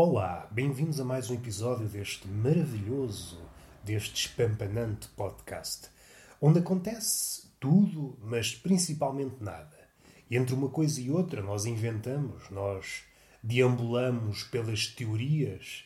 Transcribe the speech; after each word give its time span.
Olá, 0.00 0.46
bem-vindos 0.52 1.00
a 1.00 1.04
mais 1.04 1.28
um 1.28 1.34
episódio 1.34 1.88
deste 1.88 2.28
maravilhoso, 2.28 3.36
deste 3.82 4.28
espampanante 4.28 5.08
podcast, 5.08 5.88
onde 6.40 6.60
acontece 6.60 7.48
tudo, 7.58 8.16
mas 8.22 8.54
principalmente 8.54 9.42
nada. 9.42 9.76
E 10.30 10.36
entre 10.36 10.54
uma 10.54 10.68
coisa 10.68 11.00
e 11.00 11.10
outra 11.10 11.42
nós 11.42 11.66
inventamos, 11.66 12.48
nós 12.48 13.02
deambulamos 13.42 14.44
pelas 14.44 14.86
teorias, 14.86 15.84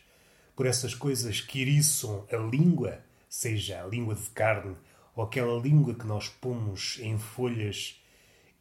por 0.55 0.66
essas 0.66 0.94
coisas 0.94 1.41
que 1.41 1.60
iriçam 1.60 2.27
a 2.30 2.36
língua, 2.36 3.02
seja 3.30 3.83
a 3.83 3.86
língua 3.86 4.14
de 4.14 4.28
carne 4.28 4.77
ou 5.16 5.24
aquela 5.24 5.58
língua 5.58 5.94
que 5.94 6.06
nós 6.06 6.28
pomos 6.28 6.98
em 7.00 7.16
folhas 7.16 7.98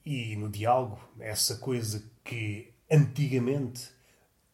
e 0.06 0.34
no 0.38 0.48
diálogo, 0.48 0.98
essa 1.20 1.58
coisa 1.58 2.10
que 2.24 2.74
antigamente 2.90 4.00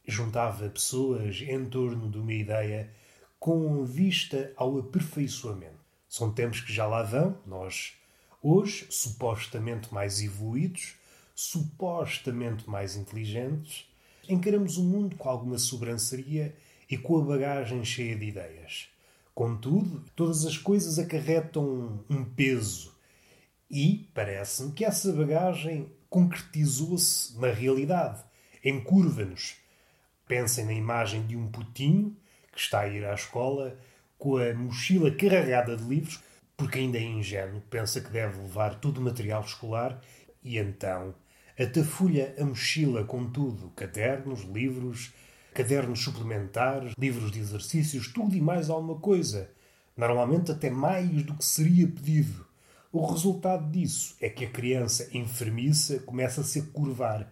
juntava 0.08 0.70
pessoas 0.70 1.42
em 1.42 1.66
torno 1.66 2.10
de 2.10 2.18
uma 2.18 2.34
ideia 2.34 2.90
com 3.38 3.86
vista 3.86 4.52
ao 4.56 4.80
aperfeiçoamento. 4.80 5.86
São 6.08 6.32
tempos 6.32 6.62
que 6.62 6.74
já 6.74 6.88
lá 6.88 7.04
vão, 7.04 7.38
nós, 7.46 7.94
hoje, 8.42 8.88
supostamente 8.90 9.94
mais 9.94 10.22
evoluídos, 10.22 10.96
supostamente 11.36 12.68
mais 12.70 12.96
inteligentes, 12.96 13.86
encaramos 14.28 14.78
o 14.78 14.84
mundo 14.84 15.16
com 15.16 15.30
alguma 15.30 15.58
sobranceria 15.58 16.56
e 16.90 16.98
com 16.98 17.20
a 17.20 17.26
bagagem 17.26 17.84
cheia 17.84 18.16
de 18.16 18.26
ideias. 18.26 18.88
Contudo, 19.36 20.04
todas 20.16 20.46
as 20.46 20.58
coisas 20.58 20.98
acarretam 20.98 22.04
um 22.10 22.26
peso 22.26 22.96
e 23.70 24.10
parece-me 24.14 24.72
que 24.72 24.86
essa 24.86 25.12
bagagem 25.12 25.92
concretizou-se 26.10 27.38
na 27.38 27.52
realidade, 27.52 28.24
encurva-nos. 28.64 29.67
Pensem 30.28 30.66
na 30.66 30.74
imagem 30.74 31.26
de 31.26 31.38
um 31.38 31.48
putinho 31.48 32.16
que 32.52 32.60
está 32.60 32.82
a 32.82 32.88
ir 32.88 33.06
à 33.06 33.14
escola 33.14 33.78
com 34.18 34.38
a 34.38 34.54
mochila 34.54 35.12
carregada 35.12 35.78
de 35.78 35.84
livros, 35.84 36.22
porque 36.56 36.80
ainda 36.80 36.98
é 36.98 37.04
ingênuo, 37.04 37.62
pensa 37.70 38.02
que 38.02 38.10
deve 38.10 38.42
levar 38.42 38.76
todo 38.76 38.98
o 38.98 39.02
material 39.02 39.42
escolar 39.42 40.02
e 40.44 40.58
então 40.58 41.14
atafulha 41.58 42.36
a 42.40 42.44
mochila 42.44 43.04
com 43.04 43.30
tudo: 43.30 43.70
cadernos, 43.76 44.42
livros, 44.44 45.14
cadernos 45.54 46.04
suplementares, 46.04 46.94
livros 46.98 47.32
de 47.32 47.40
exercícios, 47.40 48.12
tudo 48.12 48.36
e 48.36 48.42
mais 48.42 48.70
alguma 48.70 49.00
coisa. 49.00 49.50
Normalmente 49.96 50.52
até 50.52 50.70
mais 50.70 51.24
do 51.24 51.34
que 51.36 51.46
seria 51.46 51.88
pedido. 51.88 52.46
O 52.92 53.06
resultado 53.06 53.70
disso 53.70 54.16
é 54.22 54.30
que 54.30 54.46
a 54.46 54.50
criança 54.50 55.10
enfermiça 55.12 56.00
começa 56.00 56.42
a 56.42 56.44
se 56.44 56.62
curvar. 56.68 57.32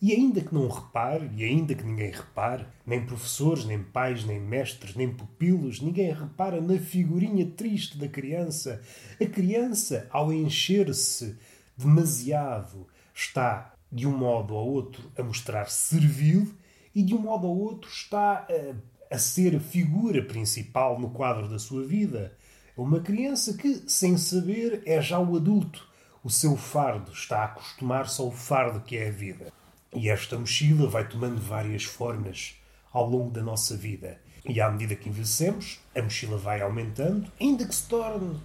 E 0.00 0.12
ainda 0.12 0.40
que 0.40 0.54
não 0.54 0.68
repare, 0.68 1.28
e 1.34 1.42
ainda 1.42 1.74
que 1.74 1.82
ninguém 1.82 2.12
repare, 2.12 2.64
nem 2.86 3.04
professores, 3.04 3.64
nem 3.64 3.82
pais, 3.82 4.24
nem 4.24 4.38
mestres, 4.38 4.94
nem 4.94 5.12
pupilos, 5.12 5.80
ninguém 5.80 6.12
repara 6.12 6.60
na 6.60 6.78
figurinha 6.78 7.44
triste 7.44 7.98
da 7.98 8.06
criança. 8.06 8.80
A 9.20 9.26
criança, 9.26 10.06
ao 10.10 10.32
encher-se 10.32 11.36
demasiado, 11.76 12.86
está, 13.12 13.74
de 13.90 14.06
um 14.06 14.16
modo 14.16 14.54
ou 14.54 14.70
outro, 14.70 15.10
a 15.18 15.22
mostrar 15.24 15.68
servil 15.68 16.54
e, 16.94 17.02
de 17.02 17.12
um 17.12 17.18
modo 17.18 17.48
ou 17.48 17.58
outro, 17.58 17.90
está 17.90 18.46
a, 18.48 19.14
a 19.14 19.18
ser 19.18 19.56
a 19.56 19.60
figura 19.60 20.22
principal 20.22 21.00
no 21.00 21.10
quadro 21.10 21.48
da 21.48 21.58
sua 21.58 21.84
vida. 21.84 22.38
É 22.76 22.80
uma 22.80 23.00
criança 23.00 23.54
que, 23.54 23.82
sem 23.88 24.16
saber, 24.16 24.80
é 24.86 25.02
já 25.02 25.18
o 25.18 25.34
adulto. 25.34 25.88
O 26.22 26.30
seu 26.30 26.56
fardo 26.56 27.10
está 27.10 27.38
a 27.38 27.44
acostumar-se 27.46 28.20
ao 28.20 28.30
fardo 28.30 28.80
que 28.80 28.96
é 28.96 29.08
a 29.08 29.12
vida. 29.12 29.57
E 29.94 30.08
esta 30.08 30.38
mochila 30.38 30.88
vai 30.88 31.08
tomando 31.08 31.40
várias 31.40 31.84
formas 31.84 32.54
ao 32.92 33.08
longo 33.08 33.30
da 33.30 33.42
nossa 33.42 33.76
vida. 33.76 34.20
E 34.44 34.60
à 34.60 34.70
medida 34.70 34.94
que 34.94 35.08
envelhecemos, 35.08 35.80
a 35.94 36.02
mochila 36.02 36.36
vai 36.36 36.60
aumentando, 36.60 37.30
ainda 37.40 37.66
que 37.66 37.74
se 37.74 37.88
torne, 37.88 38.40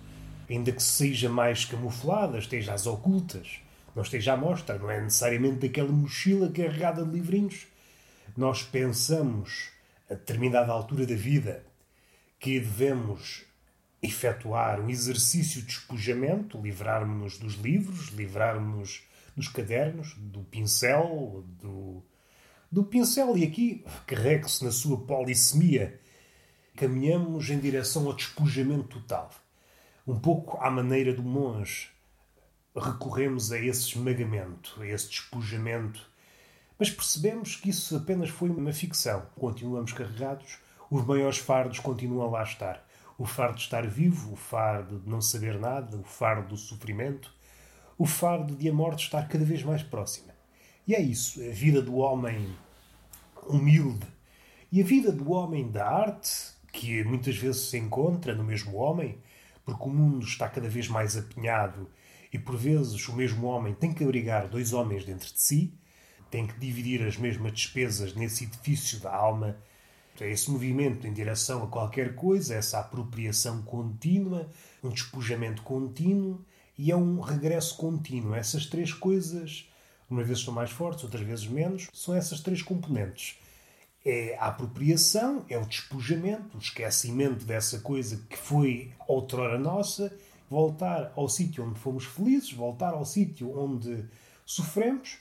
ainda 0.50 0.72
que 0.72 0.84
seja 0.84 1.30
mais 1.30 1.66
camuflada, 1.66 2.38
esteja 2.38 2.74
às 2.74 2.88
ocultas 2.88 3.64
não 3.96 4.04
esteja 4.04 4.34
à 4.34 4.38
mostra, 4.38 4.78
não 4.78 4.90
é 4.90 5.00
necessariamente 5.00 5.68
daquela 5.68 5.92
mochila 5.92 6.50
carregada 6.50 7.06
de 7.06 7.12
livrinhos. 7.12 7.68
Nós 8.36 8.64
pensamos, 8.64 9.70
a 10.10 10.16
determinada 10.16 10.72
altura 10.72 11.06
da 11.06 11.16
vida, 11.16 11.64
que 12.40 12.60
devemos 12.60 13.44
efetuar 14.02 14.82
um 14.82 14.90
exercício 14.90 15.62
de 15.62 15.68
despojamento, 15.68 16.60
livrarmos-nos 16.60 17.38
dos 17.38 17.54
livros, 17.54 18.10
livrarmos-nos 18.10 19.04
dos 19.36 19.48
cadernos, 19.48 20.16
do 20.18 20.44
pincel, 20.44 21.44
do, 21.62 22.04
do 22.72 22.84
pincel, 22.84 23.38
e 23.38 23.44
aqui 23.44 23.86
carregue-se 24.06 24.64
na 24.64 24.72
sua 24.72 24.98
polissemia. 25.06 26.00
Caminhamos 26.76 27.50
em 27.50 27.60
direção 27.60 28.08
ao 28.08 28.14
despojamento 28.14 29.00
total. 29.00 29.30
Um 30.06 30.20
pouco 30.20 30.58
à 30.58 30.70
maneira 30.70 31.14
do 31.14 31.24
monge 31.24 31.94
recorremos 32.76 33.52
a 33.52 33.60
esse 33.60 33.90
esmagamento, 33.90 34.82
a 34.82 34.88
esse 34.88 35.08
despojamento. 35.10 36.10
Mas 36.78 36.90
percebemos 36.90 37.56
que 37.56 37.70
isso 37.70 37.96
apenas 37.96 38.30
foi 38.30 38.50
uma 38.50 38.74
ficção. 38.74 39.28
Continuamos 39.36 39.94
carregados, 39.94 40.58
os 40.90 41.06
maiores 41.06 41.38
fardos 41.38 41.80
continuam 41.80 42.28
a 42.28 42.30
lá 42.30 42.44
estar. 42.44 42.86
O 43.18 43.26
fardo 43.26 43.58
de 43.58 43.62
estar 43.62 43.86
vivo, 43.88 44.34
o 44.34 44.36
fardo 44.36 45.00
de 45.00 45.10
não 45.10 45.22
saber 45.22 45.60
nada, 45.60 45.98
o 45.98 46.04
fardo 46.04 46.50
do 46.50 46.58
sofrimento, 46.58 47.34
o 47.98 48.06
fardo 48.06 48.56
de 48.56 48.70
a 48.70 48.74
morte 48.74 49.06
estar 49.06 49.28
cada 49.28 49.46
vez 49.46 49.64
mais 49.64 49.84
próxima. 49.84 50.34
E 50.88 50.96
é 50.96 51.02
isso, 51.02 51.42
a 51.42 51.52
vida 51.52 51.82
do 51.82 51.96
homem 51.96 52.54
humilde 53.48 54.06
e 54.72 54.82
a 54.82 54.84
vida 54.86 55.12
do 55.12 55.32
homem 55.32 55.70
da 55.70 55.88
arte, 55.88 56.32
que 56.72 57.04
muitas 57.04 57.38
vezes 57.38 57.70
se 57.70 57.78
encontra 57.78 58.34
no 58.34 58.44
mesmo 58.44 58.76
homem, 58.78 59.18
porque 59.64 59.84
o 59.84 59.90
mundo 59.90 60.26
está 60.26 60.50
cada 60.50 60.68
vez 60.68 60.88
mais 60.88 61.16
apinhado 61.16 61.90
e 62.32 62.40
por 62.40 62.58
vezes 62.58 63.08
o 63.08 63.16
mesmo 63.16 63.48
homem 63.48 63.76
tem 63.76 63.94
que 63.94 64.04
abrigar 64.04 64.48
dois 64.48 64.74
homens 64.74 65.06
dentro 65.06 65.32
de 65.32 65.40
si, 65.40 65.74
tem 66.32 66.48
que 66.48 66.60
dividir 66.60 67.06
as 67.06 67.16
mesmas 67.16 67.54
despesas 67.54 68.16
nesse 68.16 68.46
edifício 68.46 69.00
da 69.00 69.16
alma. 69.16 69.56
É 70.20 70.32
esse 70.32 70.50
movimento 70.50 71.06
em 71.06 71.14
direção 71.14 71.64
a 71.64 71.68
qualquer 71.68 72.16
coisa, 72.16 72.56
essa 72.56 72.80
apropriação 72.80 73.62
contínua, 73.62 74.50
um 74.84 74.90
despojamento 74.90 75.62
contínuo 75.62 76.44
e 76.78 76.92
é 76.92 76.96
um 76.96 77.20
regresso 77.20 77.78
contínuo. 77.78 78.36
Essas 78.36 78.66
três 78.66 78.94
coisas, 78.94 79.70
uma 80.10 80.24
vez 80.24 80.40
estão 80.40 80.54
mais 80.54 80.72
fortes, 80.72 81.04
outras 81.04 81.24
vezes 81.24 81.48
menos, 81.48 81.88
são 81.94 82.16
essas 82.16 82.40
três 82.40 82.62
componentes. 82.62 83.38
É 84.06 84.36
a 84.38 84.48
apropriação, 84.48 85.46
é 85.50 85.58
o 85.58 85.66
despojamento, 85.66 86.58
o 86.58 86.60
esquecimento 86.60 87.46
dessa 87.46 87.80
coisa 87.80 88.22
que 88.30 88.38
foi 88.38 88.92
outrora 89.08 89.58
nossa 89.58 90.14
voltar 90.50 91.12
ao 91.16 91.28
sítio 91.28 91.66
onde 91.66 91.80
fomos 91.80 92.06
felizes, 92.06 92.54
voltar 92.54 92.94
ao 92.94 93.06
sítio 93.06 93.58
onde 93.58 94.06
sofremos, 94.46 95.18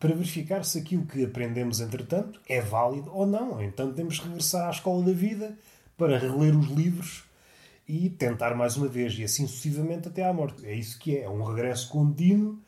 para 0.00 0.14
verificar 0.14 0.64
se 0.64 0.78
aquilo 0.78 1.06
que 1.06 1.24
aprendemos, 1.24 1.80
entretanto, 1.80 2.40
é 2.48 2.60
válido 2.60 3.10
ou 3.14 3.26
não. 3.26 3.62
Então 3.62 3.92
temos 3.92 4.18
que 4.18 4.26
regressar 4.26 4.66
à 4.66 4.70
escola 4.70 5.04
da 5.04 5.12
vida 5.12 5.56
para 5.96 6.18
reler 6.18 6.56
os 6.56 6.68
livros 6.68 7.24
e 7.86 8.08
tentar 8.08 8.54
mais 8.54 8.76
uma 8.76 8.88
vez, 8.88 9.18
e 9.18 9.24
assim 9.24 9.46
sucessivamente 9.46 10.08
até 10.08 10.24
à 10.24 10.32
morte. 10.32 10.64
É 10.66 10.74
isso 10.74 10.98
que 10.98 11.16
é. 11.16 11.22
É 11.22 11.28
um 11.28 11.42
regresso 11.42 11.88
contínuo, 11.88 12.58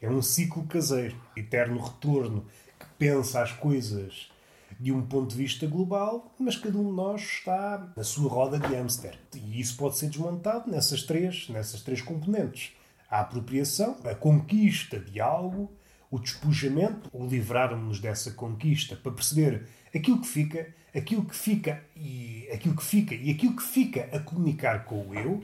é 0.00 0.08
um 0.08 0.22
ciclo 0.22 0.64
caseiro, 0.64 1.16
eterno 1.36 1.80
retorno 1.80 2.46
que 2.78 2.86
pensa 2.98 3.42
as 3.42 3.52
coisas 3.52 4.30
de 4.78 4.92
um 4.92 5.02
ponto 5.02 5.30
de 5.30 5.36
vista 5.36 5.66
global, 5.66 6.32
mas 6.38 6.56
cada 6.56 6.78
um 6.78 6.88
de 6.88 6.92
nós 6.92 7.20
está 7.20 7.92
na 7.94 8.02
sua 8.02 8.30
roda 8.30 8.58
de 8.58 8.74
hamster. 8.74 9.18
E 9.34 9.60
isso 9.60 9.76
pode 9.76 9.98
ser 9.98 10.08
desmontado 10.08 10.70
nessas 10.70 11.02
três, 11.02 11.48
nessas 11.50 11.82
três 11.82 12.00
componentes. 12.00 12.72
A 13.10 13.20
apropriação, 13.20 13.98
a 14.04 14.14
conquista 14.14 14.98
de 14.98 15.20
algo, 15.20 15.70
o 16.10 16.18
despojamento, 16.18 17.10
o 17.12 17.26
livrarmos 17.26 18.00
dessa 18.00 18.30
conquista 18.30 18.96
para 18.96 19.12
perceber 19.12 19.68
aquilo 19.94 20.20
que 20.20 20.26
fica, 20.26 20.74
aquilo 20.94 21.24
que 21.24 21.36
fica 21.36 21.84
e 21.96 22.48
aquilo 22.52 22.76
que 22.76 22.84
fica 22.84 23.14
e 23.14 23.30
aquilo 23.30 23.56
que 23.56 23.62
fica 23.62 24.08
a 24.12 24.20
comunicar 24.20 24.84
com 24.84 25.08
o 25.08 25.14
eu, 25.14 25.42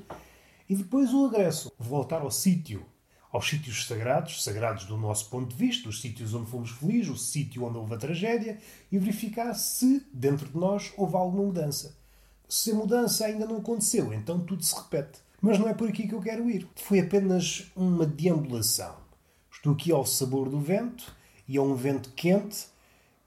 e 0.69 0.75
depois 0.75 1.13
o 1.13 1.29
regresso, 1.29 1.73
voltar 1.79 2.21
ao 2.21 2.31
sítio 2.31 2.85
aos 3.37 3.49
sítios 3.51 3.87
sagrados, 3.87 4.43
sagrados 4.43 4.87
do 4.87 4.97
nosso 4.97 5.29
ponto 5.29 5.55
de 5.55 5.57
vista, 5.57 5.89
os 5.89 6.01
sítios 6.01 6.33
onde 6.33 6.51
fomos 6.51 6.71
felizes, 6.71 7.11
o 7.11 7.17
sítio 7.17 7.65
onde 7.65 7.77
houve 7.77 7.95
a 7.95 7.99
tragédia, 7.99 8.59
e 8.91 8.99
verificar 8.99 9.53
se 9.55 10.07
dentro 10.11 10.49
de 10.49 10.57
nós 10.57 10.93
houve 10.97 11.17
alguma 11.17 11.45
mudança. 11.45 11.95
Se 12.49 12.71
a 12.71 12.75
mudança 12.75 13.27
ainda 13.27 13.45
não 13.47 13.59
aconteceu, 13.59 14.13
então 14.15 14.41
tudo 14.41 14.65
se 14.65 14.75
repete. 14.75 15.21
Mas 15.41 15.59
não 15.59 15.69
é 15.69 15.75
por 15.75 15.89
aqui 15.89 16.09
que 16.09 16.15
eu 16.15 16.23
quero 16.23 16.49
ir. 16.49 16.67
Foi 16.77 17.01
apenas 17.01 17.71
uma 17.77 18.07
deambulação. 18.07 18.97
Estou 19.53 19.75
aqui 19.75 19.93
ao 19.93 20.07
sabor 20.07 20.49
do 20.49 20.59
vento 20.59 21.15
e 21.47 21.59
é 21.59 21.61
um 21.61 21.75
vento 21.75 22.11
quente 22.17 22.67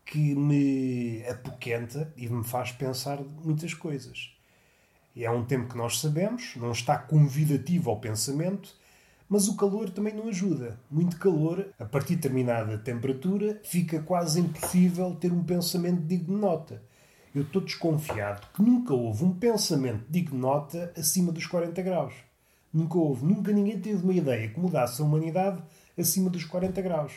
que 0.09 0.33
me 0.33 1.23
apoquenta 1.29 2.11
e 2.17 2.27
me 2.27 2.43
faz 2.43 2.71
pensar 2.71 3.19
muitas 3.43 3.75
coisas. 3.75 4.35
E 5.15 5.23
é 5.23 5.29
um 5.29 5.45
tempo 5.45 5.69
que 5.69 5.77
nós 5.77 5.99
sabemos, 5.99 6.55
não 6.55 6.71
está 6.71 6.97
convidativo 6.97 7.91
ao 7.91 7.99
pensamento, 7.99 8.75
Mas 9.31 9.47
o 9.47 9.55
calor 9.55 9.91
também 9.91 10.11
não 10.11 10.27
ajuda. 10.27 10.79
Muito 10.89 11.15
calor, 11.19 11.67
a 11.77 11.85
partir 11.85 12.15
de 12.15 12.21
determinada 12.23 12.79
temperatura, 12.79 13.61
fica 13.63 14.01
quase 14.01 14.39
impossível 14.39 15.15
ter 15.15 15.31
um 15.31 15.43
pensamento 15.43 16.01
digno 16.01 16.33
de 16.33 16.41
nota. 16.41 16.81
Eu 17.35 17.43
estou 17.43 17.61
desconfiado 17.61 18.47
que 18.51 18.63
nunca 18.63 18.91
houve 18.91 19.23
um 19.23 19.31
pensamento 19.31 20.03
digno 20.09 20.31
de 20.31 20.41
nota 20.41 20.91
acima 20.97 21.31
dos 21.31 21.45
40 21.45 21.79
graus. 21.83 22.15
Nunca 22.73 22.97
houve. 22.97 23.23
Nunca 23.23 23.51
ninguém 23.51 23.79
teve 23.79 24.03
uma 24.03 24.15
ideia 24.15 24.49
que 24.49 24.59
mudasse 24.59 24.99
a 24.99 25.05
humanidade 25.05 25.61
acima 25.95 26.27
dos 26.31 26.43
40 26.43 26.81
graus. 26.81 27.13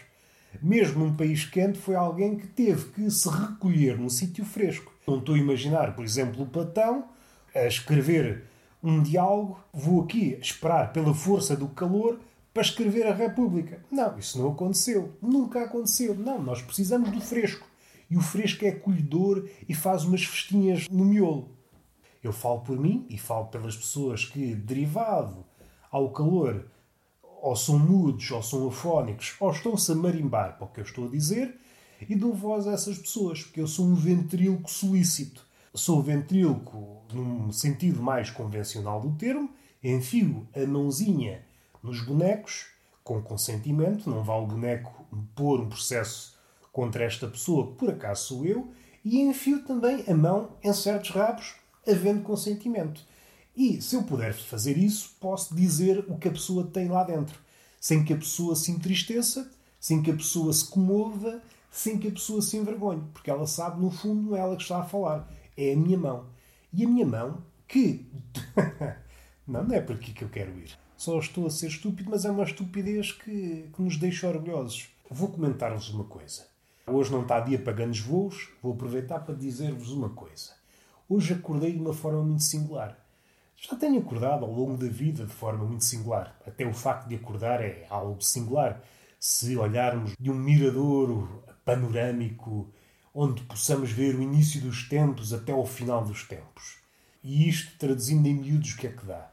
Mesmo 0.60 1.04
num 1.04 1.14
país 1.14 1.44
quente, 1.44 1.78
foi 1.78 1.94
alguém 1.94 2.36
que 2.36 2.46
teve 2.46 2.90
que 2.90 3.10
se 3.10 3.28
recolher 3.28 3.98
num 3.98 4.08
sítio 4.08 4.44
fresco. 4.44 4.92
Não 5.06 5.18
estou 5.18 5.34
a 5.34 5.38
imaginar, 5.38 5.94
por 5.94 6.04
exemplo, 6.04 6.42
o 6.42 6.46
Platão 6.46 7.04
a 7.54 7.66
escrever 7.66 8.44
um 8.82 9.02
diálogo, 9.02 9.60
vou 9.72 10.02
aqui 10.02 10.36
esperar 10.40 10.92
pela 10.92 11.14
força 11.14 11.56
do 11.56 11.68
calor 11.68 12.18
para 12.52 12.62
escrever 12.62 13.06
a 13.06 13.14
República. 13.14 13.82
Não, 13.90 14.18
isso 14.18 14.38
não 14.38 14.50
aconteceu. 14.50 15.16
Nunca 15.22 15.62
aconteceu. 15.62 16.14
Não, 16.14 16.42
nós 16.42 16.60
precisamos 16.60 17.10
do 17.10 17.20
fresco. 17.20 17.66
E 18.10 18.16
o 18.16 18.20
fresco 18.20 18.64
é 18.64 18.68
acolhedor 18.68 19.48
e 19.68 19.74
faz 19.74 20.04
umas 20.04 20.24
festinhas 20.24 20.86
no 20.88 21.04
miolo. 21.04 21.56
Eu 22.22 22.32
falo 22.32 22.60
por 22.60 22.78
mim 22.78 23.06
e 23.08 23.16
falo 23.16 23.46
pelas 23.46 23.76
pessoas 23.76 24.24
que, 24.24 24.54
derivado 24.54 25.44
ao 25.90 26.10
calor, 26.10 26.66
ou 27.42 27.56
são 27.56 27.76
mudos, 27.76 28.30
ou 28.30 28.40
são 28.40 28.68
afónicos, 28.68 29.34
ou 29.40 29.50
estão-se 29.50 29.90
a 29.90 29.96
marimbar 29.96 30.56
para 30.56 30.64
o 30.64 30.68
que 30.68 30.78
eu 30.78 30.84
estou 30.84 31.08
a 31.08 31.10
dizer, 31.10 31.58
e 32.08 32.14
dou 32.14 32.32
voz 32.32 32.68
a 32.68 32.72
essas 32.72 32.96
pessoas, 32.96 33.42
porque 33.42 33.60
eu 33.60 33.66
sou 33.66 33.84
um 33.84 33.96
ventríloco 33.96 34.70
solícito. 34.70 35.44
Sou 35.74 36.00
ventríloco 36.00 37.02
num 37.12 37.50
sentido 37.50 38.00
mais 38.00 38.30
convencional 38.30 39.00
do 39.00 39.10
termo, 39.16 39.50
enfio 39.82 40.46
a 40.54 40.64
mãozinha 40.64 41.44
nos 41.82 42.00
bonecos, 42.00 42.66
com 43.02 43.20
consentimento, 43.20 44.08
não 44.08 44.22
vá 44.22 44.36
o 44.36 44.46
boneco 44.46 45.04
pôr 45.34 45.60
um 45.60 45.68
processo 45.68 46.38
contra 46.70 47.02
esta 47.02 47.26
pessoa, 47.26 47.66
que 47.66 47.72
por 47.72 47.90
acaso 47.90 48.24
sou 48.24 48.46
eu, 48.46 48.72
e 49.04 49.20
enfio 49.20 49.64
também 49.64 50.04
a 50.06 50.14
mão 50.14 50.50
em 50.62 50.72
certos 50.72 51.10
rabos, 51.10 51.56
havendo 51.88 52.22
consentimento. 52.22 53.04
E 53.56 53.80
se 53.82 53.96
eu 53.96 54.02
puder 54.02 54.32
fazer 54.32 54.78
isso, 54.78 55.14
posso 55.20 55.54
dizer 55.54 56.04
o 56.08 56.16
que 56.16 56.28
a 56.28 56.32
pessoa 56.32 56.66
tem 56.66 56.88
lá 56.88 57.04
dentro, 57.04 57.38
sem 57.80 58.04
que 58.04 58.12
a 58.12 58.16
pessoa 58.16 58.56
se 58.56 58.70
entristeça, 58.70 59.50
sem 59.78 60.02
que 60.02 60.10
a 60.10 60.14
pessoa 60.14 60.52
se 60.52 60.64
comova, 60.64 61.42
sem 61.70 61.98
que 61.98 62.08
a 62.08 62.12
pessoa 62.12 62.40
se 62.40 62.56
envergonhe, 62.56 63.02
porque 63.12 63.30
ela 63.30 63.46
sabe, 63.46 63.80
no 63.80 63.90
fundo, 63.90 64.30
não 64.30 64.36
é 64.36 64.40
ela 64.40 64.56
que 64.56 64.62
está 64.62 64.80
a 64.80 64.84
falar, 64.84 65.28
é 65.56 65.72
a 65.72 65.76
minha 65.76 65.98
mão. 65.98 66.26
E 66.72 66.84
a 66.84 66.88
minha 66.88 67.06
mão, 67.06 67.42
que. 67.68 68.06
não, 69.46 69.64
não 69.64 69.74
é 69.74 69.80
por 69.80 69.96
aqui 69.96 70.12
que 70.12 70.24
eu 70.24 70.28
quero 70.28 70.58
ir. 70.58 70.78
Só 70.96 71.18
estou 71.18 71.46
a 71.46 71.50
ser 71.50 71.66
estúpido, 71.66 72.10
mas 72.10 72.24
é 72.24 72.30
uma 72.30 72.44
estupidez 72.44 73.12
que, 73.12 73.68
que 73.74 73.82
nos 73.82 73.96
deixa 73.96 74.28
orgulhosos. 74.28 74.88
Vou 75.10 75.28
comentar-vos 75.28 75.90
uma 75.90 76.04
coisa. 76.04 76.46
Hoje 76.86 77.10
não 77.12 77.22
está 77.22 77.40
dia 77.40 77.58
para 77.58 77.72
grandes 77.72 78.00
voos, 78.00 78.48
vou 78.62 78.72
aproveitar 78.72 79.20
para 79.20 79.34
dizer-vos 79.34 79.90
uma 79.90 80.10
coisa. 80.10 80.52
Hoje 81.08 81.34
acordei 81.34 81.72
de 81.72 81.80
uma 81.80 81.92
forma 81.92 82.22
muito 82.22 82.42
singular. 82.42 83.01
Já 83.64 83.76
tenho 83.76 84.00
acordado 84.00 84.44
ao 84.44 84.52
longo 84.52 84.76
da 84.76 84.88
vida 84.88 85.24
de 85.24 85.32
forma 85.32 85.64
muito 85.64 85.84
singular. 85.84 86.36
Até 86.44 86.66
o 86.66 86.74
facto 86.74 87.06
de 87.08 87.14
acordar 87.14 87.62
é 87.62 87.86
algo 87.88 88.20
singular. 88.20 88.82
Se 89.20 89.56
olharmos 89.56 90.16
de 90.18 90.32
um 90.32 90.34
miradouro 90.34 91.44
panorâmico 91.64 92.68
onde 93.14 93.40
possamos 93.42 93.92
ver 93.92 94.16
o 94.16 94.22
início 94.22 94.60
dos 94.60 94.88
tempos 94.88 95.32
até 95.32 95.52
ao 95.52 95.64
final 95.64 96.04
dos 96.04 96.24
tempos. 96.26 96.78
E 97.22 97.48
isto, 97.48 97.78
traduzindo 97.78 98.26
em 98.26 98.34
miúdos, 98.34 98.72
o 98.72 98.78
que 98.78 98.88
é 98.88 98.90
que 98.90 99.06
dá? 99.06 99.30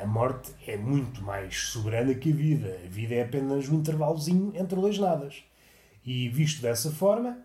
A 0.00 0.06
morte 0.06 0.50
é 0.66 0.78
muito 0.78 1.20
mais 1.22 1.58
soberana 1.64 2.14
que 2.14 2.32
a 2.32 2.34
vida. 2.34 2.80
A 2.82 2.88
vida 2.88 3.16
é 3.16 3.22
apenas 3.22 3.68
um 3.68 3.80
intervalozinho 3.80 4.50
entre 4.56 4.80
dois 4.80 4.98
nadas. 4.98 5.44
E 6.06 6.30
visto 6.30 6.62
dessa 6.62 6.90
forma, 6.90 7.36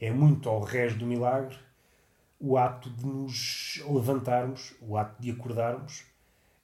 é 0.00 0.10
muito 0.10 0.48
ao 0.48 0.62
resto 0.62 1.00
do 1.00 1.06
milagre 1.06 1.58
o 2.44 2.58
ato 2.58 2.90
de 2.90 3.06
nos 3.06 3.80
levantarmos, 3.88 4.74
o 4.80 4.96
ato 4.96 5.22
de 5.22 5.30
acordarmos, 5.30 6.02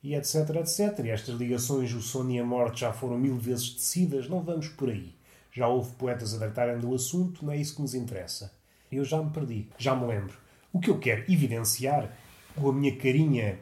e 0.03 0.17
etc, 0.17 0.57
etc. 0.57 0.99
E 1.05 1.11
estas 1.11 1.37
ligações, 1.37 1.93
o 1.95 2.03
sono 2.03 2.33
e 2.33 2.41
a 2.41 2.45
morte, 2.45 2.81
já 2.81 2.93
foram 2.93 3.17
mil 3.17 3.39
vezes 3.39 3.71
tecidas, 3.71 4.29
não 4.29 4.43
vamos 4.43 4.67
por 4.67 4.91
aí. 4.91 5.15
Já 5.53 5.69
houve 5.69 5.93
poetas 5.93 6.35
a 6.35 6.39
tratarem 6.39 6.81
do 6.81 6.93
assunto, 6.93 7.45
não 7.45 7.53
é 7.53 7.57
isso 7.57 7.77
que 7.77 7.83
nos 7.83 7.95
interessa. 7.95 8.53
Eu 8.91 9.05
já 9.05 9.23
me 9.23 9.31
perdi, 9.31 9.69
já 9.79 9.95
me 9.95 10.05
lembro. 10.05 10.37
O 10.73 10.81
que 10.81 10.91
eu 10.91 10.99
quero 10.99 11.31
evidenciar 11.31 12.13
com 12.57 12.71
a 12.71 12.73
minha 12.73 12.97
carinha 12.97 13.61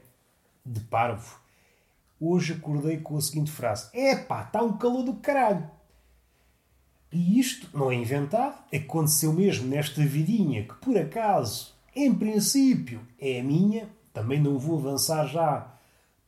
de 0.65 0.81
parvo, 0.81 1.39
hoje 2.19 2.55
acordei 2.55 2.97
com 2.97 3.19
a 3.19 3.21
seguinte 3.21 3.51
frase: 3.51 3.91
Epá, 3.93 4.43
está 4.43 4.63
um 4.63 4.79
calor 4.79 5.03
do 5.03 5.17
caralho. 5.17 5.71
E 7.13 7.39
isto 7.39 7.69
não 7.77 7.91
é 7.91 7.95
inventado, 7.95 8.57
aconteceu 8.75 9.33
mesmo 9.35 9.69
nesta 9.69 10.03
vidinha 10.03 10.65
que 10.65 10.75
por 10.77 10.97
acaso 10.97 11.76
em 11.97 12.15
princípio, 12.15 13.01
é 13.19 13.41
a 13.41 13.43
minha. 13.43 13.89
Também 14.13 14.39
não 14.41 14.59
vou 14.59 14.79
avançar 14.79 15.27
já 15.27 15.73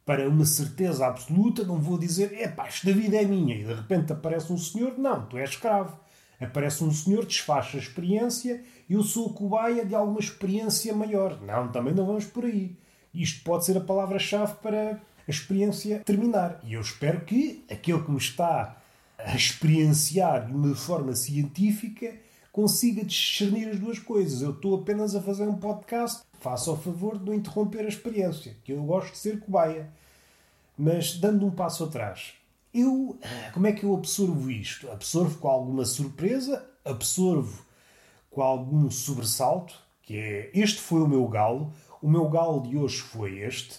para 0.04 0.26
uma 0.26 0.46
certeza 0.46 1.06
absoluta. 1.06 1.62
Não 1.62 1.78
vou 1.78 1.98
dizer, 1.98 2.32
é 2.32 2.48
pá, 2.48 2.66
esta 2.66 2.90
vida 2.92 3.16
é 3.16 3.24
minha. 3.24 3.54
E 3.54 3.64
de 3.64 3.74
repente 3.74 4.12
aparece 4.12 4.50
um 4.50 4.56
senhor. 4.56 4.98
Não, 4.98 5.26
tu 5.26 5.36
és 5.36 5.50
escravo. 5.50 6.00
Aparece 6.40 6.82
um 6.82 6.90
senhor, 6.90 7.26
desfaz 7.26 7.70
a 7.74 7.78
experiência. 7.78 8.64
Eu 8.88 9.02
sou 9.02 9.34
cobaia 9.34 9.84
de 9.84 9.94
alguma 9.94 10.20
experiência 10.20 10.94
maior. 10.94 11.40
Não, 11.42 11.70
também 11.70 11.92
não 11.92 12.06
vamos 12.06 12.24
por 12.24 12.46
aí. 12.46 12.74
Isto 13.12 13.44
pode 13.44 13.66
ser 13.66 13.76
a 13.76 13.80
palavra-chave 13.80 14.54
para 14.62 14.92
a 14.92 15.30
experiência 15.30 16.00
terminar. 16.00 16.60
E 16.64 16.74
eu 16.74 16.80
espero 16.80 17.20
que 17.20 17.64
aquele 17.70 18.02
que 18.02 18.10
me 18.10 18.18
está 18.18 18.76
a 19.18 19.34
experienciar 19.34 20.46
de 20.46 20.52
uma 20.52 20.74
forma 20.74 21.14
científica 21.14 22.14
consiga 22.58 23.04
discernir 23.04 23.68
as 23.68 23.78
duas 23.78 24.00
coisas. 24.00 24.42
Eu 24.42 24.50
estou 24.50 24.74
apenas 24.74 25.14
a 25.14 25.22
fazer 25.22 25.44
um 25.44 25.54
podcast, 25.54 26.24
faça 26.40 26.72
o 26.72 26.76
favor 26.76 27.16
de 27.16 27.24
não 27.24 27.32
interromper 27.32 27.84
a 27.84 27.88
experiência, 27.88 28.56
que 28.64 28.72
eu 28.72 28.82
gosto 28.82 29.12
de 29.12 29.18
ser 29.18 29.38
cobaia. 29.38 29.88
Mas 30.76 31.16
dando 31.16 31.46
um 31.46 31.52
passo 31.52 31.84
atrás, 31.84 32.32
eu 32.74 33.16
como 33.54 33.68
é 33.68 33.72
que 33.72 33.84
eu 33.84 33.94
absorvo 33.94 34.50
isto? 34.50 34.90
Absorvo 34.90 35.38
com 35.38 35.46
alguma 35.46 35.84
surpresa, 35.84 36.68
absorvo 36.84 37.64
com 38.28 38.42
algum 38.42 38.90
sobressalto, 38.90 39.80
que 40.02 40.16
é 40.16 40.50
este 40.52 40.80
foi 40.80 41.00
o 41.00 41.06
meu 41.06 41.28
galo, 41.28 41.72
o 42.02 42.10
meu 42.10 42.28
galo 42.28 42.60
de 42.62 42.76
hoje 42.76 42.98
foi 42.98 43.38
este. 43.38 43.78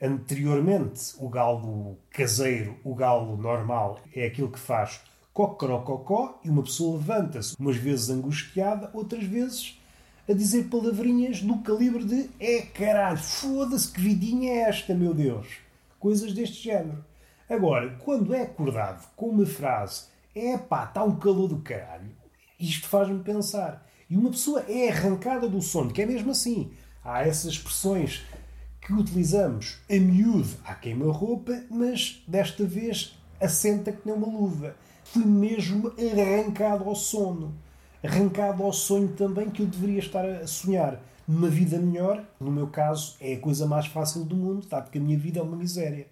Anteriormente, 0.00 1.12
o 1.18 1.28
galo 1.28 1.98
caseiro, 2.08 2.78
o 2.82 2.94
galo 2.94 3.36
normal, 3.36 4.00
é 4.14 4.24
aquilo 4.24 4.50
que 4.50 4.58
faz 4.58 5.02
cocorococó 5.36 6.40
e 6.42 6.48
uma 6.48 6.62
pessoa 6.62 6.96
levanta-se, 6.96 7.54
umas 7.60 7.76
vezes 7.76 8.08
angustiada, 8.08 8.88
outras 8.94 9.22
vezes 9.22 9.78
a 10.26 10.32
dizer 10.32 10.70
palavrinhas 10.70 11.42
do 11.42 11.58
calibre 11.58 12.06
de 12.06 12.30
é 12.40 12.62
caralho, 12.62 13.18
foda-se 13.18 13.92
que 13.92 14.00
vidinha 14.00 14.50
é 14.50 14.58
esta, 14.60 14.94
meu 14.94 15.12
Deus. 15.12 15.46
Coisas 16.00 16.32
deste 16.32 16.64
género. 16.64 17.04
Agora, 17.50 17.98
quando 18.02 18.34
é 18.34 18.44
acordado 18.44 19.06
com 19.14 19.28
uma 19.28 19.44
frase 19.44 20.04
é 20.34 20.56
pá, 20.56 20.84
está 20.84 21.04
um 21.04 21.16
calor 21.16 21.48
do 21.48 21.58
caralho, 21.58 22.10
isto 22.58 22.88
faz-me 22.88 23.22
pensar. 23.22 23.86
E 24.08 24.16
uma 24.16 24.30
pessoa 24.30 24.64
é 24.66 24.88
arrancada 24.88 25.46
do 25.46 25.60
sono, 25.60 25.92
que 25.92 26.00
é 26.00 26.06
mesmo 26.06 26.30
assim. 26.30 26.72
Há 27.04 27.26
essas 27.26 27.52
expressões 27.52 28.24
que 28.80 28.94
utilizamos 28.94 29.80
a 29.90 30.00
miúdo 30.00 30.56
à 30.64 30.74
queima-roupa, 30.74 31.62
mas 31.68 32.24
desta 32.26 32.64
vez 32.64 33.14
assenta 33.38 33.92
que 33.92 34.00
nem 34.06 34.14
uma 34.14 34.26
luva 34.26 34.74
fui 35.16 35.24
mesmo 35.24 35.90
arrancado 35.98 36.84
ao 36.84 36.94
sono. 36.94 37.54
Arrancado 38.04 38.62
ao 38.62 38.72
sonho 38.72 39.08
também 39.08 39.48
que 39.48 39.62
eu 39.62 39.66
deveria 39.66 39.98
estar 39.98 40.24
a 40.26 40.46
sonhar. 40.46 41.02
Numa 41.26 41.48
vida 41.48 41.78
melhor, 41.78 42.22
no 42.38 42.52
meu 42.52 42.66
caso, 42.66 43.16
é 43.18 43.32
a 43.32 43.40
coisa 43.40 43.66
mais 43.66 43.86
fácil 43.86 44.24
do 44.24 44.36
mundo, 44.36 44.66
tá? 44.66 44.82
porque 44.82 44.98
a 44.98 45.00
minha 45.00 45.18
vida 45.18 45.40
é 45.40 45.42
uma 45.42 45.56
miséria. 45.56 46.06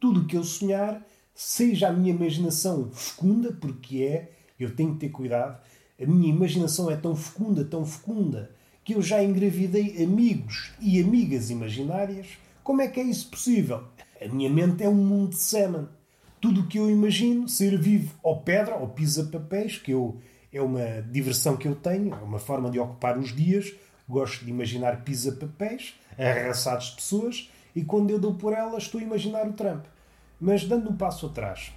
Tudo 0.00 0.20
o 0.20 0.26
que 0.26 0.36
eu 0.36 0.42
sonhar, 0.42 1.06
seja 1.32 1.88
a 1.88 1.92
minha 1.92 2.12
imaginação 2.12 2.90
fecunda, 2.90 3.52
porque 3.52 4.02
é, 4.02 4.32
eu 4.58 4.74
tenho 4.74 4.94
que 4.94 5.00
ter 5.00 5.10
cuidado, 5.10 5.58
a 6.00 6.06
minha 6.06 6.28
imaginação 6.28 6.90
é 6.90 6.96
tão 6.96 7.14
fecunda, 7.14 7.64
tão 7.64 7.86
fecunda, 7.86 8.50
que 8.84 8.94
eu 8.94 9.00
já 9.00 9.22
engravidei 9.22 10.02
amigos 10.02 10.72
e 10.80 11.00
amigas 11.00 11.48
imaginárias. 11.48 12.26
Como 12.64 12.82
é 12.82 12.88
que 12.88 12.98
é 12.98 13.04
isso 13.04 13.30
possível? 13.30 13.84
A 14.20 14.28
minha 14.28 14.50
mente 14.50 14.82
é 14.82 14.88
um 14.88 14.94
mundo 14.94 15.30
de 15.30 15.38
semen 15.38 15.86
tudo 16.40 16.62
o 16.62 16.66
que 16.66 16.78
eu 16.78 16.90
imagino, 16.90 17.48
ser 17.48 17.78
vivo 17.78 18.14
ou 18.22 18.40
pedra 18.40 18.76
ou 18.76 18.88
pisa-papéis, 18.88 19.78
que 19.78 19.92
eu, 19.92 20.18
é 20.52 20.60
uma 20.60 21.02
diversão 21.02 21.56
que 21.56 21.66
eu 21.66 21.74
tenho, 21.74 22.14
é 22.14 22.22
uma 22.22 22.38
forma 22.38 22.70
de 22.70 22.78
ocupar 22.78 23.18
os 23.18 23.34
dias. 23.34 23.74
Gosto 24.08 24.44
de 24.44 24.50
imaginar 24.50 25.04
pisa-papéis, 25.04 25.94
arrasados 26.18 26.86
de 26.86 26.96
pessoas, 26.96 27.50
e 27.76 27.84
quando 27.84 28.10
eu 28.10 28.18
dou 28.18 28.34
por 28.34 28.54
elas, 28.54 28.84
estou 28.84 29.00
a 29.00 29.04
imaginar 29.04 29.46
o 29.46 29.52
Trump. 29.52 29.84
Mas 30.40 30.64
dando 30.64 30.88
um 30.88 30.96
passo 30.96 31.26
atrás, 31.26 31.72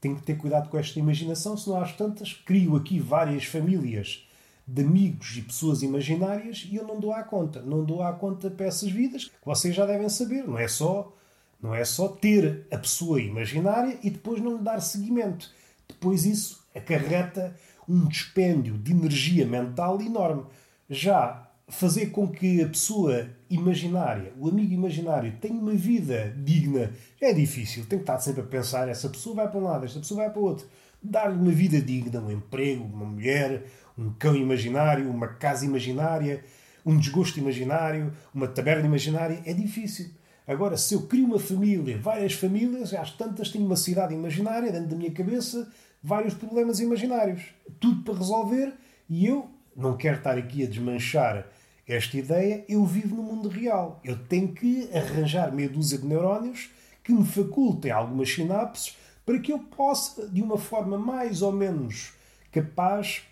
tenho 0.00 0.16
que 0.16 0.22
ter 0.22 0.36
cuidado 0.36 0.70
com 0.70 0.78
esta 0.78 0.98
imaginação, 0.98 1.56
senão 1.56 1.80
às 1.80 1.92
tantas 1.92 2.32
crio 2.32 2.76
aqui 2.76 2.98
várias 2.98 3.44
famílias 3.44 4.26
de 4.66 4.82
amigos 4.82 5.36
e 5.36 5.42
pessoas 5.42 5.82
imaginárias 5.82 6.66
e 6.70 6.76
eu 6.76 6.86
não 6.86 6.98
dou 6.98 7.12
à 7.12 7.22
conta. 7.22 7.60
Não 7.60 7.84
dou 7.84 8.02
à 8.02 8.12
conta 8.12 8.50
para 8.50 8.66
essas 8.66 8.90
vidas, 8.90 9.24
que 9.24 9.44
vocês 9.44 9.74
já 9.74 9.84
devem 9.84 10.08
saber, 10.08 10.44
não 10.44 10.58
é 10.58 10.68
só 10.68 11.12
Não 11.62 11.74
é 11.74 11.84
só 11.84 12.08
ter 12.08 12.66
a 12.70 12.78
pessoa 12.78 13.20
imaginária 13.20 13.98
e 14.02 14.10
depois 14.10 14.40
não 14.40 14.56
lhe 14.56 14.62
dar 14.62 14.80
seguimento. 14.80 15.50
Depois 15.88 16.24
isso 16.24 16.64
acarreta 16.74 17.54
um 17.88 18.06
dispêndio 18.06 18.78
de 18.78 18.92
energia 18.92 19.46
mental 19.46 20.00
enorme. 20.00 20.44
Já 20.88 21.50
fazer 21.68 22.06
com 22.06 22.28
que 22.28 22.62
a 22.62 22.68
pessoa 22.68 23.28
imaginária, 23.48 24.32
o 24.38 24.48
amigo 24.48 24.72
imaginário, 24.72 25.36
tenha 25.40 25.58
uma 25.58 25.74
vida 25.74 26.34
digna 26.36 26.92
é 27.20 27.32
difícil. 27.32 27.84
Tem 27.86 27.98
que 27.98 28.02
estar 28.02 28.18
sempre 28.18 28.42
a 28.42 28.46
pensar: 28.46 28.88
essa 28.88 29.08
pessoa 29.08 29.36
vai 29.36 29.48
para 29.48 29.58
um 29.58 29.64
lado, 29.64 29.84
esta 29.84 30.00
pessoa 30.00 30.22
vai 30.24 30.30
para 30.30 30.40
o 30.40 30.44
outro. 30.44 30.66
Dar-lhe 31.02 31.36
uma 31.36 31.52
vida 31.52 31.80
digna, 31.80 32.20
um 32.20 32.30
emprego, 32.30 32.84
uma 32.84 33.06
mulher, 33.06 33.64
um 33.96 34.12
cão 34.12 34.36
imaginário, 34.36 35.08
uma 35.10 35.28
casa 35.28 35.64
imaginária, 35.64 36.44
um 36.84 36.98
desgosto 36.98 37.38
imaginário, 37.38 38.12
uma 38.34 38.48
taberna 38.48 38.86
imaginária, 38.86 39.40
é 39.44 39.52
difícil. 39.52 40.10
Agora, 40.50 40.76
se 40.76 40.94
eu 40.94 41.02
crio 41.02 41.26
uma 41.26 41.38
família, 41.38 41.96
várias 41.96 42.32
famílias, 42.32 42.92
às 42.92 43.12
tantas 43.12 43.50
tenho 43.50 43.64
uma 43.64 43.76
cidade 43.76 44.14
imaginária 44.14 44.72
dentro 44.72 44.88
da 44.88 44.96
minha 44.96 45.12
cabeça, 45.12 45.70
vários 46.02 46.34
problemas 46.34 46.80
imaginários. 46.80 47.54
Tudo 47.78 48.02
para 48.02 48.18
resolver 48.18 48.74
e 49.08 49.26
eu 49.26 49.48
não 49.76 49.96
quero 49.96 50.16
estar 50.16 50.36
aqui 50.36 50.64
a 50.64 50.66
desmanchar 50.66 51.46
esta 51.86 52.16
ideia. 52.16 52.64
Eu 52.68 52.84
vivo 52.84 53.14
no 53.14 53.22
mundo 53.22 53.48
real. 53.48 54.00
Eu 54.02 54.18
tenho 54.26 54.52
que 54.52 54.90
arranjar 54.92 55.54
meia 55.54 55.68
dúzia 55.68 55.98
de 55.98 56.06
neurónios 56.08 56.68
que 57.04 57.12
me 57.12 57.24
facultem 57.24 57.92
algumas 57.92 58.28
sinapses 58.28 58.96
para 59.24 59.38
que 59.38 59.52
eu 59.52 59.60
possa, 59.60 60.26
de 60.26 60.42
uma 60.42 60.58
forma 60.58 60.98
mais 60.98 61.42
ou 61.42 61.52
menos 61.52 62.12
capaz, 62.50 63.22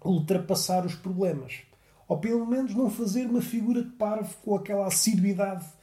ultrapassar 0.00 0.86
os 0.86 0.94
problemas. 0.94 1.62
Ou 2.06 2.18
pelo 2.18 2.46
menos 2.46 2.72
não 2.72 2.88
fazer 2.88 3.26
uma 3.26 3.42
figura 3.42 3.82
de 3.82 3.90
parvo 3.90 4.32
com 4.44 4.54
aquela 4.54 4.86
assiduidade 4.86 5.74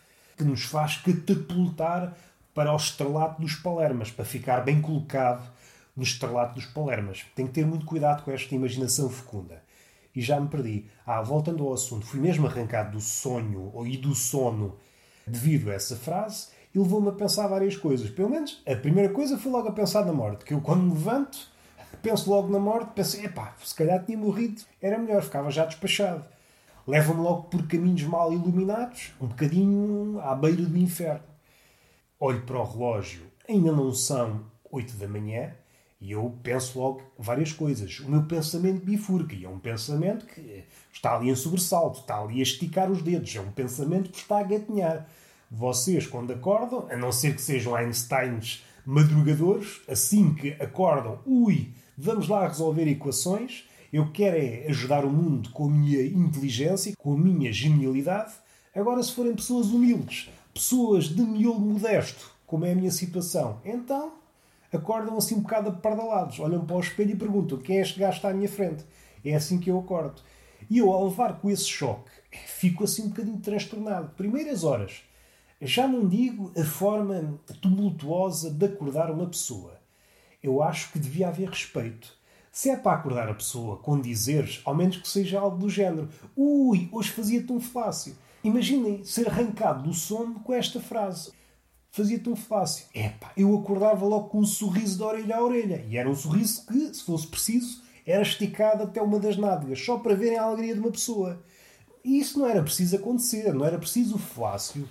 que 0.43 0.49
nos 0.49 0.63
faz 0.63 0.97
catapultar 0.97 2.13
para 2.53 2.73
o 2.73 2.75
estrelato 2.75 3.41
dos 3.41 3.55
Palermas, 3.55 4.11
para 4.11 4.25
ficar 4.25 4.61
bem 4.61 4.81
colocado 4.81 5.49
no 5.95 6.03
estrelato 6.03 6.55
dos 6.55 6.65
Palermas. 6.65 7.25
Tem 7.33 7.47
que 7.47 7.53
ter 7.53 7.65
muito 7.65 7.85
cuidado 7.85 8.23
com 8.23 8.31
esta 8.31 8.53
imaginação 8.53 9.09
fecunda. 9.09 9.63
E 10.13 10.21
já 10.21 10.39
me 10.39 10.47
perdi. 10.47 10.85
Ah, 11.05 11.21
voltando 11.21 11.65
ao 11.65 11.73
assunto, 11.73 12.05
fui 12.05 12.19
mesmo 12.19 12.45
arrancado 12.45 12.91
do 12.91 13.01
sonho 13.01 13.71
e 13.87 13.97
do 13.97 14.13
sono 14.13 14.77
devido 15.25 15.71
a 15.71 15.73
essa 15.73 15.95
frase 15.95 16.49
e 16.75 16.77
levou-me 16.77 17.09
a 17.09 17.13
pensar 17.13 17.47
várias 17.47 17.77
coisas. 17.77 18.09
Pelo 18.09 18.29
menos 18.29 18.61
a 18.67 18.75
primeira 18.75 19.11
coisa 19.11 19.37
foi 19.37 19.51
logo 19.51 19.69
a 19.69 19.71
pensar 19.71 20.05
na 20.05 20.13
morte, 20.13 20.45
que 20.45 20.53
eu 20.53 20.61
quando 20.61 20.83
me 20.83 20.93
levanto 20.93 21.53
penso 22.01 22.29
logo 22.29 22.51
na 22.51 22.59
morte, 22.59 22.91
penso, 22.93 23.23
epá, 23.23 23.55
se 23.63 23.73
calhar 23.73 24.03
tinha 24.03 24.17
morrido, 24.17 24.61
era 24.81 24.97
melhor, 24.97 25.21
ficava 25.21 25.49
já 25.49 25.63
despachado. 25.65 26.25
Leva-me 26.85 27.21
logo 27.21 27.43
por 27.43 27.65
caminhos 27.67 28.03
mal 28.03 28.33
iluminados, 28.33 29.13
um 29.21 29.27
bocadinho 29.27 30.19
à 30.19 30.35
beira 30.35 30.63
do 30.63 30.77
inferno. 30.77 31.23
Olho 32.19 32.41
para 32.41 32.59
o 32.59 32.63
relógio, 32.63 33.23
ainda 33.47 33.71
não 33.71 33.93
são 33.93 34.45
oito 34.71 34.95
da 34.97 35.07
manhã, 35.07 35.53
e 36.01 36.11
eu 36.11 36.37
penso 36.43 36.77
logo 36.77 37.01
várias 37.17 37.53
coisas. 37.53 37.99
O 37.99 38.09
meu 38.09 38.23
pensamento 38.23 38.83
bifurca, 38.83 39.33
e 39.33 39.45
é 39.45 39.49
um 39.49 39.59
pensamento 39.59 40.25
que 40.25 40.65
está 40.91 41.15
ali 41.15 41.29
em 41.29 41.35
sobressalto, 41.35 42.01
está 42.01 42.19
ali 42.19 42.39
a 42.39 42.43
esticar 42.43 42.91
os 42.91 43.01
dedos, 43.01 43.33
é 43.33 43.39
um 43.39 43.51
pensamento 43.51 44.09
que 44.09 44.17
está 44.17 44.39
a 44.39 44.43
gatinhar. 44.43 45.07
Vocês, 45.49 46.05
quando 46.05 46.33
acordam, 46.33 46.87
a 46.89 46.97
não 46.97 47.13
ser 47.13 47.35
que 47.35 47.41
sejam 47.41 47.75
Einsteins 47.75 48.65
madrugadores, 48.85 49.79
assim 49.87 50.33
que 50.33 50.51
acordam, 50.61 51.19
ui, 51.25 51.73
vamos 51.97 52.27
lá 52.27 52.45
resolver 52.45 52.87
equações, 52.89 53.63
eu 53.93 54.11
quero 54.11 54.35
é 54.35 54.65
ajudar 54.69 55.05
o 55.05 55.09
mundo 55.11 55.51
com 55.51 55.65
a 55.65 55.69
minha 55.69 56.03
inteligência, 56.03 56.95
com 56.97 57.13
a 57.13 57.17
minha 57.17 57.53
genialidade. 57.53 58.33
Agora, 58.75 59.03
se 59.03 59.13
forem 59.13 59.35
pessoas 59.35 59.67
humildes, 59.67 60.31
pessoas 60.51 61.05
de 61.05 61.21
miolo 61.21 61.59
modesto, 61.59 62.31
como 62.47 62.65
é 62.65 62.71
a 62.71 62.75
minha 62.75 62.89
situação, 62.89 63.61
então 63.63 64.13
acordam 64.71 65.15
assim 65.15 65.35
um 65.35 65.41
bocado 65.41 65.69
apardalados, 65.69 66.39
olham 66.39 66.65
para 66.65 66.75
o 66.75 66.79
espelho 66.79 67.11
e 67.11 67.15
perguntam 67.15 67.59
quem 67.59 67.77
é 67.77 67.81
este 67.81 67.99
gajo 67.99 68.13
que 68.13 68.17
está 68.17 68.29
à 68.29 68.33
minha 68.33 68.49
frente. 68.49 68.83
É 69.23 69.35
assim 69.35 69.59
que 69.59 69.69
eu 69.69 69.77
acordo. 69.77 70.23
E 70.67 70.79
eu, 70.79 70.91
ao 70.91 71.05
levar 71.05 71.39
com 71.39 71.51
esse 71.51 71.65
choque, 71.65 72.09
fico 72.47 72.83
assim 72.85 73.03
um 73.03 73.09
bocadinho 73.09 73.37
transtornado. 73.37 74.15
Primeiras 74.15 74.63
horas, 74.63 75.03
já 75.61 75.87
não 75.87 76.07
digo 76.07 76.51
a 76.59 76.63
forma 76.63 77.39
tumultuosa 77.61 78.49
de 78.49 78.65
acordar 78.65 79.11
uma 79.11 79.27
pessoa. 79.27 79.79
Eu 80.41 80.63
acho 80.63 80.91
que 80.91 80.97
devia 80.97 81.27
haver 81.27 81.49
respeito. 81.49 82.22
Se 82.53 82.69
é 82.69 82.75
para 82.75 82.99
acordar 82.99 83.27
a 83.27 83.33
pessoa 83.33 83.77
com 83.77 83.99
dizeres, 83.99 84.61
ao 84.63 84.75
menos 84.75 84.97
que 84.97 85.09
seja 85.09 85.39
algo 85.39 85.57
do 85.57 85.67
género: 85.67 86.07
Ui, 86.37 86.87
hoje 86.91 87.09
fazia-te 87.09 87.51
um 87.51 87.59
flácio. 87.59 88.15
Imaginem 88.43 89.03
ser 89.03 89.27
arrancado 89.27 89.81
do 89.81 89.91
sono 89.91 90.39
com 90.41 90.53
esta 90.53 90.79
frase. 90.79 91.31
Fazia-te 91.89 92.29
um 92.29 92.35
flácio. 92.35 92.85
Epá, 92.93 93.31
eu 93.35 93.57
acordava 93.57 94.05
logo 94.05 94.29
com 94.29 94.41
um 94.41 94.45
sorriso 94.45 94.97
de 94.97 95.03
orelha 95.03 95.37
a 95.37 95.43
orelha. 95.43 95.83
E 95.89 95.97
era 95.97 96.07
um 96.07 96.15
sorriso 96.15 96.63
que, 96.67 96.93
se 96.93 97.03
fosse 97.03 97.25
preciso, 97.25 97.81
era 98.05 98.21
esticado 98.21 98.83
até 98.83 99.01
uma 99.01 99.19
das 99.19 99.35
nádegas, 99.35 99.83
só 99.83 99.97
para 99.97 100.13
verem 100.13 100.37
a 100.37 100.43
alegria 100.43 100.75
de 100.75 100.79
uma 100.79 100.91
pessoa. 100.91 101.43
E 102.05 102.19
isso 102.19 102.37
não 102.37 102.45
era 102.45 102.61
preciso 102.61 102.97
acontecer, 102.97 103.51
não 103.51 103.65
era 103.65 103.79
preciso 103.79 104.15
o 104.15 104.19
flácio 104.19 104.87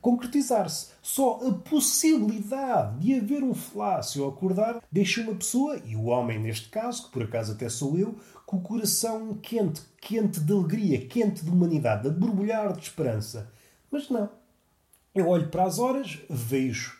concretizar-se. 0.00 0.88
Só 1.02 1.40
a 1.46 1.52
possibilidade 1.52 3.00
de 3.00 3.14
haver 3.14 3.42
um 3.42 3.54
flácio 3.54 4.26
acordar 4.26 4.82
deixa 4.90 5.22
uma 5.22 5.34
pessoa, 5.34 5.80
e 5.84 5.96
o 5.96 6.04
homem 6.04 6.38
neste 6.38 6.68
caso, 6.68 7.06
que 7.06 7.12
por 7.12 7.22
acaso 7.22 7.52
até 7.52 7.68
sou 7.68 7.98
eu, 7.98 8.16
com 8.46 8.56
o 8.56 8.62
coração 8.62 9.34
quente, 9.34 9.82
quente 10.00 10.40
de 10.40 10.52
alegria, 10.52 11.06
quente 11.06 11.44
de 11.44 11.50
humanidade, 11.50 12.08
a 12.08 12.10
borbulhar 12.10 12.72
de 12.72 12.82
esperança. 12.82 13.52
Mas 13.90 14.08
não. 14.08 14.28
Eu 15.14 15.28
olho 15.28 15.48
para 15.48 15.64
as 15.64 15.78
horas, 15.78 16.18
vejo 16.28 16.98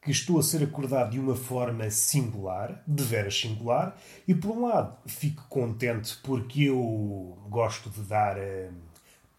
que 0.00 0.10
estou 0.10 0.38
a 0.38 0.42
ser 0.42 0.62
acordado 0.62 1.10
de 1.10 1.20
uma 1.20 1.34
forma 1.34 1.90
singular, 1.90 2.82
de 2.86 3.02
veras 3.02 3.38
singular, 3.38 3.96
e 4.26 4.34
por 4.34 4.50
um 4.50 4.66
lado 4.66 4.96
fico 5.06 5.44
contente 5.48 6.16
porque 6.22 6.64
eu 6.64 7.38
gosto 7.48 7.90
de 7.90 8.00
dar 8.02 8.36
uh, 8.38 8.72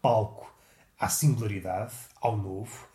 palco 0.00 0.54
à 1.00 1.08
singularidade, 1.08 1.94
ao 2.20 2.36
novo. 2.36 2.86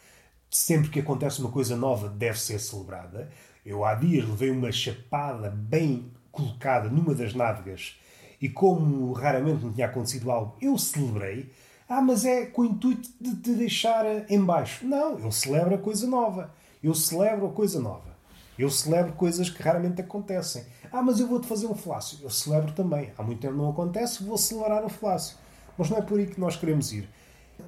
Sempre 0.47 0.89
que 0.89 0.99
acontece 0.99 1.41
uma 1.41 1.51
coisa 1.51 1.75
nova, 1.75 2.07
deve 2.07 2.39
ser 2.39 2.59
celebrada. 2.59 3.31
Eu 3.65 3.83
há 3.83 3.95
dias 3.95 4.29
levei 4.29 4.51
uma 4.51 4.71
chapada 4.71 5.49
bem 5.49 6.11
colocada 6.31 6.87
numa 6.87 7.15
das 7.15 7.33
nádegas 7.33 7.99
e, 8.39 8.47
como 8.47 9.11
raramente 9.11 9.65
me 9.65 9.73
tinha 9.73 9.87
acontecido 9.87 10.29
algo, 10.29 10.55
eu 10.61 10.77
celebrei. 10.77 11.51
Ah, 11.89 12.01
mas 12.01 12.25
é 12.25 12.45
com 12.45 12.61
o 12.61 12.65
intuito 12.65 13.09
de 13.19 13.35
te 13.37 13.55
deixar 13.55 14.05
em 14.29 14.43
baixo. 14.43 14.85
Não, 14.85 15.17
eu 15.17 15.31
celebro 15.31 15.73
a 15.73 15.79
coisa 15.79 16.05
nova. 16.05 16.53
Eu 16.83 16.93
celebro 16.93 17.47
a 17.47 17.51
coisa 17.51 17.79
nova. 17.79 18.15
Eu 18.57 18.69
celebro 18.69 19.13
coisas 19.13 19.49
que 19.49 19.61
raramente 19.61 19.99
acontecem. 19.99 20.63
Ah, 20.91 21.01
mas 21.01 21.19
eu 21.19 21.27
vou-te 21.27 21.47
fazer 21.47 21.65
um 21.65 21.75
flácio. 21.75 22.19
Eu 22.21 22.29
celebro 22.29 22.71
também. 22.71 23.11
Há 23.17 23.23
muito 23.23 23.41
tempo 23.41 23.55
não 23.55 23.69
acontece, 23.69 24.23
vou 24.23 24.37
celebrar 24.37 24.85
o 24.85 24.89
flácio. 24.89 25.37
Mas 25.77 25.89
não 25.89 25.97
é 25.97 26.01
por 26.01 26.19
aí 26.19 26.27
que 26.27 26.39
nós 26.39 26.55
queremos 26.55 26.93
ir 26.93 27.09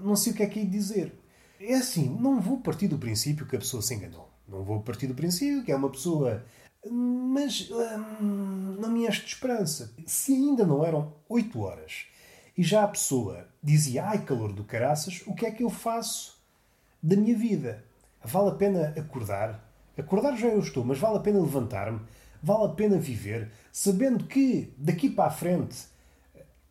não 0.01 0.15
sei 0.15 0.33
o 0.33 0.35
que 0.35 0.43
é 0.43 0.47
que 0.47 0.59
é 0.59 0.65
dizer. 0.65 1.13
É 1.59 1.75
assim, 1.75 2.09
não 2.19 2.39
vou 2.39 2.57
partir 2.57 2.87
do 2.87 2.97
princípio 2.97 3.45
que 3.45 3.55
a 3.55 3.59
pessoa 3.59 3.81
se 3.81 3.93
enganou. 3.93 4.29
Não 4.47 4.63
vou 4.63 4.81
partir 4.81 5.07
do 5.07 5.15
princípio 5.15 5.63
que 5.63 5.71
é 5.71 5.75
uma 5.75 5.89
pessoa. 5.89 6.43
Mas 6.85 7.69
hum, 8.21 8.77
não 8.79 8.89
me 8.89 9.07
enche 9.07 9.21
de 9.21 9.27
esperança. 9.27 9.93
Se 10.05 10.33
ainda 10.33 10.65
não 10.65 10.85
eram 10.85 11.13
8 11.27 11.59
horas 11.59 12.05
e 12.57 12.63
já 12.63 12.83
a 12.83 12.87
pessoa 12.87 13.47
dizia 13.61 14.05
ai 14.05 14.23
calor 14.23 14.53
do 14.53 14.63
caraças, 14.63 15.23
o 15.27 15.33
que 15.33 15.45
é 15.45 15.51
que 15.51 15.63
eu 15.63 15.69
faço 15.69 16.37
da 17.01 17.15
minha 17.15 17.37
vida? 17.37 17.83
Vale 18.23 18.49
a 18.49 18.55
pena 18.55 18.93
acordar? 18.97 19.63
Acordar 19.97 20.35
já 20.35 20.47
eu 20.47 20.59
estou, 20.59 20.85
mas 20.85 20.99
vale 20.99 21.17
a 21.17 21.21
pena 21.21 21.39
levantar-me? 21.39 21.99
Vale 22.41 22.65
a 22.65 22.69
pena 22.69 22.97
viver, 22.97 23.51
sabendo 23.71 24.25
que 24.25 24.73
daqui 24.77 25.09
para 25.09 25.25
a 25.25 25.31
frente 25.31 25.87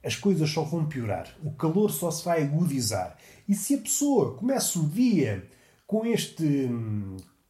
as 0.07 0.15
coisas 0.15 0.49
só 0.49 0.63
vão 0.63 0.87
piorar. 0.87 1.35
O 1.43 1.51
calor 1.51 1.91
só 1.91 2.13
se 2.13 2.25
vai 2.25 2.45
agudizar. 2.45 3.19
E 3.49 3.55
se 3.55 3.75
a 3.75 3.79
pessoa 3.79 4.35
começa 4.35 4.79
o 4.79 4.89
dia 4.89 5.45
com 5.85 6.07
este, 6.07 6.71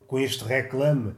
com 0.06 0.18
este 0.18 0.42
reclame, 0.42 1.14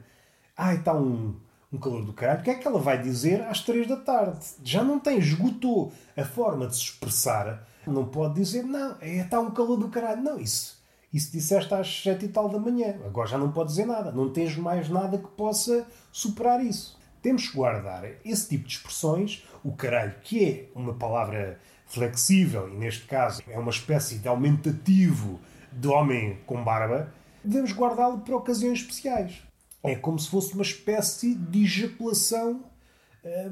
ai, 0.56 0.78
está 0.78 0.92
um, 0.92 1.36
um 1.72 1.78
calor 1.78 2.04
do 2.04 2.12
caralho, 2.12 2.40
o 2.40 2.42
que 2.42 2.50
é 2.50 2.54
que 2.56 2.66
ela 2.66 2.80
vai 2.80 3.00
dizer 3.00 3.42
às 3.42 3.60
três 3.60 3.86
da 3.86 3.96
tarde? 3.96 4.44
Já 4.64 4.82
não 4.82 4.98
tem, 4.98 5.18
esgotou 5.18 5.92
a 6.16 6.24
forma 6.24 6.66
de 6.66 6.74
se 6.74 6.82
expressar. 6.82 7.66
Não 7.86 8.04
pode 8.04 8.34
dizer, 8.34 8.64
não, 8.64 8.96
é, 9.00 9.18
está 9.18 9.38
um 9.38 9.52
calor 9.52 9.76
do 9.76 9.88
caralho. 9.88 10.22
Não, 10.22 10.40
isso. 10.40 10.76
Isso 11.12 11.30
disseste 11.32 11.72
às 11.72 12.02
sete 12.02 12.26
e 12.26 12.28
tal 12.28 12.48
da 12.48 12.58
manhã. 12.58 12.96
Agora 13.06 13.28
já 13.28 13.38
não 13.38 13.52
pode 13.52 13.70
dizer 13.70 13.86
nada. 13.86 14.10
Não 14.10 14.30
tens 14.30 14.56
mais 14.56 14.88
nada 14.88 15.16
que 15.16 15.28
possa 15.28 15.86
superar 16.12 16.62
isso. 16.62 16.98
Temos 17.22 17.48
que 17.48 17.56
guardar 17.56 18.04
esse 18.24 18.48
tipo 18.48 18.66
de 18.66 18.74
expressões, 18.74 19.44
o 19.68 19.72
caralho, 19.72 20.14
que 20.22 20.44
é 20.44 20.68
uma 20.74 20.94
palavra 20.94 21.60
flexível 21.86 22.70
e, 22.70 22.76
neste 22.76 23.06
caso, 23.06 23.42
é 23.46 23.58
uma 23.58 23.70
espécie 23.70 24.18
de 24.18 24.26
aumentativo 24.26 25.38
de 25.70 25.86
homem 25.88 26.38
com 26.46 26.64
barba, 26.64 27.12
devemos 27.44 27.72
guardá-lo 27.72 28.20
para 28.20 28.34
ocasiões 28.34 28.80
especiais. 28.80 29.42
É 29.82 29.94
como 29.94 30.18
se 30.18 30.30
fosse 30.30 30.54
uma 30.54 30.62
espécie 30.62 31.34
de 31.34 31.64
ejaculação 31.64 32.64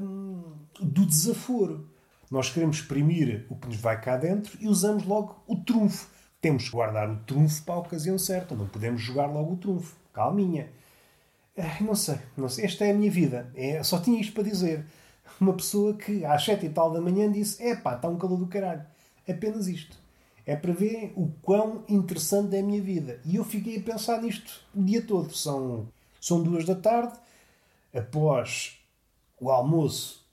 hum, 0.01 0.41
do 0.79 1.05
desaforo. 1.05 1.87
Nós 2.31 2.49
queremos 2.49 2.77
exprimir 2.77 3.45
o 3.47 3.55
que 3.55 3.67
nos 3.67 3.77
vai 3.77 4.01
cá 4.01 4.17
dentro 4.17 4.57
e 4.59 4.67
usamos 4.67 5.05
logo 5.05 5.41
o 5.45 5.55
trunfo. 5.55 6.09
Temos 6.41 6.65
que 6.65 6.71
guardar 6.71 7.09
o 7.09 7.17
trunfo 7.25 7.63
para 7.63 7.75
a 7.75 7.79
ocasião 7.79 8.17
certa. 8.17 8.55
Não 8.55 8.67
podemos 8.67 9.01
jogar 9.01 9.27
logo 9.27 9.53
o 9.53 9.57
trunfo. 9.57 9.95
Calminha. 10.11 10.69
Não 11.79 11.95
sei, 11.95 12.17
não 12.35 12.49
sei. 12.49 12.65
Esta 12.65 12.85
é 12.85 12.91
a 12.91 12.93
minha 12.93 13.09
vida. 13.09 13.51
É, 13.55 13.81
só 13.83 13.99
tinha 13.99 14.19
isto 14.19 14.33
para 14.33 14.43
dizer. 14.43 14.83
Uma 15.39 15.53
pessoa 15.53 15.93
que 15.93 16.25
às 16.25 16.43
sete 16.43 16.65
e 16.65 16.69
tal 16.69 16.91
da 16.91 17.01
manhã 17.01 17.31
disse: 17.31 17.61
É 17.63 17.75
pá, 17.75 17.95
está 17.95 18.07
um 18.07 18.17
calor 18.17 18.37
do 18.37 18.47
caralho. 18.47 18.85
Apenas 19.27 19.67
isto. 19.67 19.97
É 20.45 20.55
para 20.55 20.71
ver 20.71 21.11
o 21.15 21.27
quão 21.41 21.83
interessante 21.89 22.55
é 22.55 22.59
a 22.61 22.63
minha 22.63 22.81
vida. 22.81 23.19
E 23.25 23.35
eu 23.35 23.43
fiquei 23.43 23.77
a 23.77 23.81
pensar 23.81 24.21
nisto 24.21 24.61
o 24.73 24.81
dia 24.81 25.01
todo. 25.01 25.35
São, 25.35 25.89
são 26.21 26.41
duas 26.41 26.63
da 26.63 26.73
tarde. 26.73 27.19
Após 27.93 28.77
o 29.39 29.51
almoço, 29.51 30.25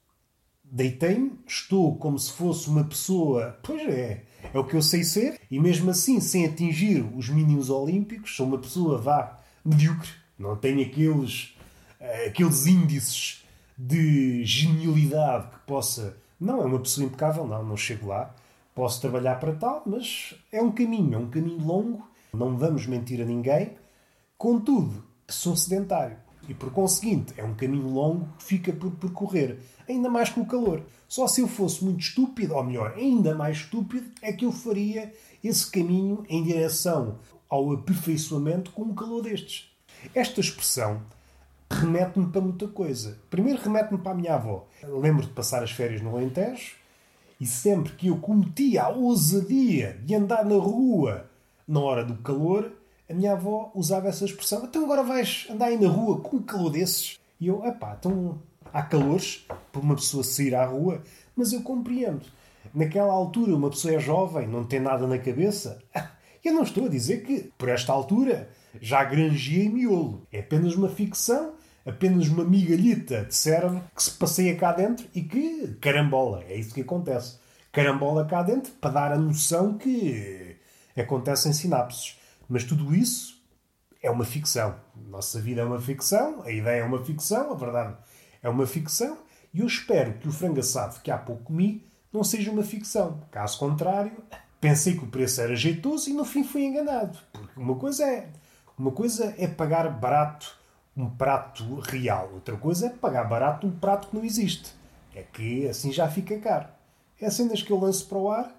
deitei-me. 0.62 1.32
Estou 1.46 1.96
como 1.96 2.16
se 2.16 2.32
fosse 2.32 2.68
uma 2.68 2.84
pessoa. 2.84 3.58
Pois 3.62 3.82
é, 3.88 4.22
é 4.52 4.58
o 4.58 4.64
que 4.64 4.76
eu 4.76 4.82
sei 4.82 5.02
ser. 5.02 5.40
E 5.50 5.58
mesmo 5.58 5.90
assim, 5.90 6.20
sem 6.20 6.46
atingir 6.46 7.04
os 7.16 7.28
mínimos 7.28 7.68
olímpicos, 7.68 8.36
sou 8.36 8.46
uma 8.46 8.58
pessoa, 8.58 8.98
vá, 8.98 9.40
medíocre. 9.64 10.10
Não 10.38 10.56
tenho 10.56 10.80
aqueles, 10.80 11.56
eh, 11.98 12.26
aqueles 12.26 12.66
índices 12.66 13.43
de 13.76 14.44
genialidade 14.44 15.48
que 15.48 15.58
possa. 15.66 16.16
Não, 16.38 16.62
é 16.62 16.64
uma 16.64 16.78
pessoa 16.78 17.06
impecável, 17.06 17.46
não, 17.46 17.64
não 17.64 17.76
chego 17.76 18.08
lá. 18.08 18.34
Posso 18.74 19.00
trabalhar 19.00 19.38
para 19.38 19.54
tal, 19.54 19.82
mas 19.86 20.34
é 20.50 20.60
um 20.60 20.72
caminho, 20.72 21.14
é 21.14 21.18
um 21.18 21.30
caminho 21.30 21.64
longo, 21.64 22.08
não 22.32 22.56
vamos 22.56 22.86
mentir 22.86 23.20
a 23.20 23.24
ninguém. 23.24 23.72
Contudo, 24.36 25.04
sou 25.28 25.56
sedentário 25.56 26.16
e, 26.48 26.54
por 26.54 26.70
conseguinte, 26.70 27.32
é 27.36 27.44
um 27.44 27.54
caminho 27.54 27.88
longo 27.88 28.28
que 28.38 28.44
fica 28.44 28.72
por 28.72 28.90
percorrer, 28.92 29.58
ainda 29.88 30.10
mais 30.10 30.28
com 30.28 30.40
o 30.40 30.46
calor. 30.46 30.82
Só 31.08 31.26
se 31.28 31.40
eu 31.40 31.48
fosse 31.48 31.84
muito 31.84 32.00
estúpido, 32.00 32.54
ou 32.54 32.64
melhor, 32.64 32.94
ainda 32.96 33.34
mais 33.34 33.58
estúpido, 33.58 34.10
é 34.20 34.32
que 34.32 34.44
eu 34.44 34.52
faria 34.52 35.12
esse 35.42 35.70
caminho 35.70 36.24
em 36.28 36.42
direção 36.42 37.18
ao 37.48 37.72
aperfeiçoamento 37.72 38.72
com 38.72 38.82
um 38.82 38.94
calor 38.94 39.22
destes. 39.22 39.70
Esta 40.14 40.40
expressão 40.40 41.02
remete-me 41.80 42.26
para 42.26 42.40
muita 42.40 42.68
coisa. 42.68 43.18
Primeiro 43.30 43.60
remete-me 43.62 43.98
para 43.98 44.12
a 44.12 44.14
minha 44.14 44.34
avó. 44.34 44.66
Lembro 44.82 45.26
de 45.26 45.32
passar 45.32 45.62
as 45.62 45.70
férias 45.70 46.00
no 46.00 46.16
Alentejo 46.16 46.76
e 47.40 47.46
sempre 47.46 47.92
que 47.92 48.08
eu 48.08 48.16
cometia 48.18 48.84
a 48.84 48.88
ousadia 48.88 49.98
de 50.04 50.14
andar 50.14 50.44
na 50.44 50.56
rua 50.56 51.28
na 51.66 51.80
hora 51.80 52.04
do 52.04 52.16
calor, 52.16 52.72
a 53.08 53.14
minha 53.14 53.32
avó 53.32 53.70
usava 53.74 54.08
essa 54.08 54.24
expressão. 54.24 54.64
Então 54.64 54.84
agora 54.84 55.02
vais 55.02 55.46
andar 55.50 55.66
aí 55.66 55.80
na 55.80 55.88
rua 55.88 56.20
com 56.20 56.42
calor 56.42 56.70
desses? 56.70 57.18
E 57.40 57.48
eu, 57.48 57.64
epá, 57.64 57.96
então 57.98 58.38
há 58.72 58.82
calores 58.82 59.46
por 59.72 59.82
uma 59.82 59.94
pessoa 59.94 60.22
sair 60.22 60.54
à 60.54 60.64
rua, 60.64 61.02
mas 61.36 61.52
eu 61.52 61.62
compreendo. 61.62 62.22
Naquela 62.72 63.12
altura, 63.12 63.54
uma 63.54 63.70
pessoa 63.70 63.94
é 63.94 63.98
jovem, 63.98 64.46
não 64.48 64.64
tem 64.64 64.80
nada 64.80 65.06
na 65.06 65.18
cabeça. 65.18 65.82
Eu 66.44 66.52
não 66.52 66.62
estou 66.62 66.84
a 66.84 66.88
dizer 66.90 67.22
que, 67.22 67.50
por 67.56 67.70
esta 67.70 67.90
altura, 67.90 68.50
já 68.78 69.02
granjeei 69.02 69.66
miolo. 69.70 70.26
É 70.30 70.40
apenas 70.40 70.74
uma 70.74 70.90
ficção, 70.90 71.54
apenas 71.86 72.28
uma 72.28 72.44
migalhita 72.44 73.24
de 73.24 73.34
cérebro 73.34 73.82
que 73.94 74.02
se 74.02 74.10
passeia 74.12 74.56
cá 74.56 74.72
dentro 74.72 75.06
e 75.14 75.22
que 75.22 75.76
carambola. 75.80 76.42
É 76.44 76.56
isso 76.56 76.74
que 76.74 76.80
acontece. 76.80 77.38
Carambola 77.72 78.24
cá 78.24 78.42
dentro 78.42 78.72
para 78.72 78.90
dar 78.90 79.12
a 79.12 79.18
noção 79.18 79.76
que 79.76 80.56
acontecem 80.96 81.52
sinapses. 81.52 82.18
Mas 82.48 82.64
tudo 82.64 82.94
isso 82.94 83.42
é 84.02 84.10
uma 84.10 84.24
ficção. 84.24 84.76
Nossa 85.08 85.40
vida 85.40 85.62
é 85.62 85.64
uma 85.64 85.80
ficção, 85.80 86.42
a 86.42 86.50
ideia 86.50 86.82
é 86.82 86.84
uma 86.84 87.04
ficção, 87.04 87.52
a 87.52 87.54
verdade 87.54 87.96
é 88.42 88.48
uma 88.48 88.66
ficção. 88.66 89.18
E 89.52 89.60
eu 89.60 89.66
espero 89.66 90.14
que 90.14 90.28
o 90.28 90.32
frango 90.32 90.60
assado 90.60 91.00
que 91.00 91.10
há 91.10 91.18
pouco 91.18 91.44
comi 91.44 91.86
não 92.12 92.22
seja 92.22 92.50
uma 92.50 92.62
ficção. 92.62 93.20
Caso 93.30 93.58
contrário, 93.58 94.12
pensei 94.60 94.96
que 94.96 95.04
o 95.04 95.08
preço 95.08 95.40
era 95.40 95.56
jeitoso 95.56 96.10
e 96.10 96.12
no 96.12 96.24
fim 96.24 96.44
fui 96.44 96.64
enganado. 96.64 97.18
Porque 97.32 97.58
uma 97.58 97.74
coisa 97.76 98.04
é 98.04 98.28
uma 98.76 98.90
coisa 98.90 99.34
é 99.38 99.46
pagar 99.46 99.88
barato 99.88 100.58
um 100.96 101.08
prato 101.08 101.80
real, 101.80 102.30
outra 102.34 102.56
coisa 102.56 102.86
é 102.86 102.90
pagar 102.90 103.24
barato 103.24 103.66
um 103.66 103.70
prato 103.70 104.08
que 104.08 104.16
não 104.16 104.24
existe. 104.24 104.72
É 105.14 105.22
que 105.22 105.66
assim 105.68 105.92
já 105.92 106.08
fica 106.08 106.38
caro. 106.38 106.68
É 107.20 107.30
cenas 107.30 107.62
que 107.62 107.70
eu 107.70 107.78
lanço 107.78 108.06
para 108.06 108.18
o 108.18 108.30
ar 108.30 108.54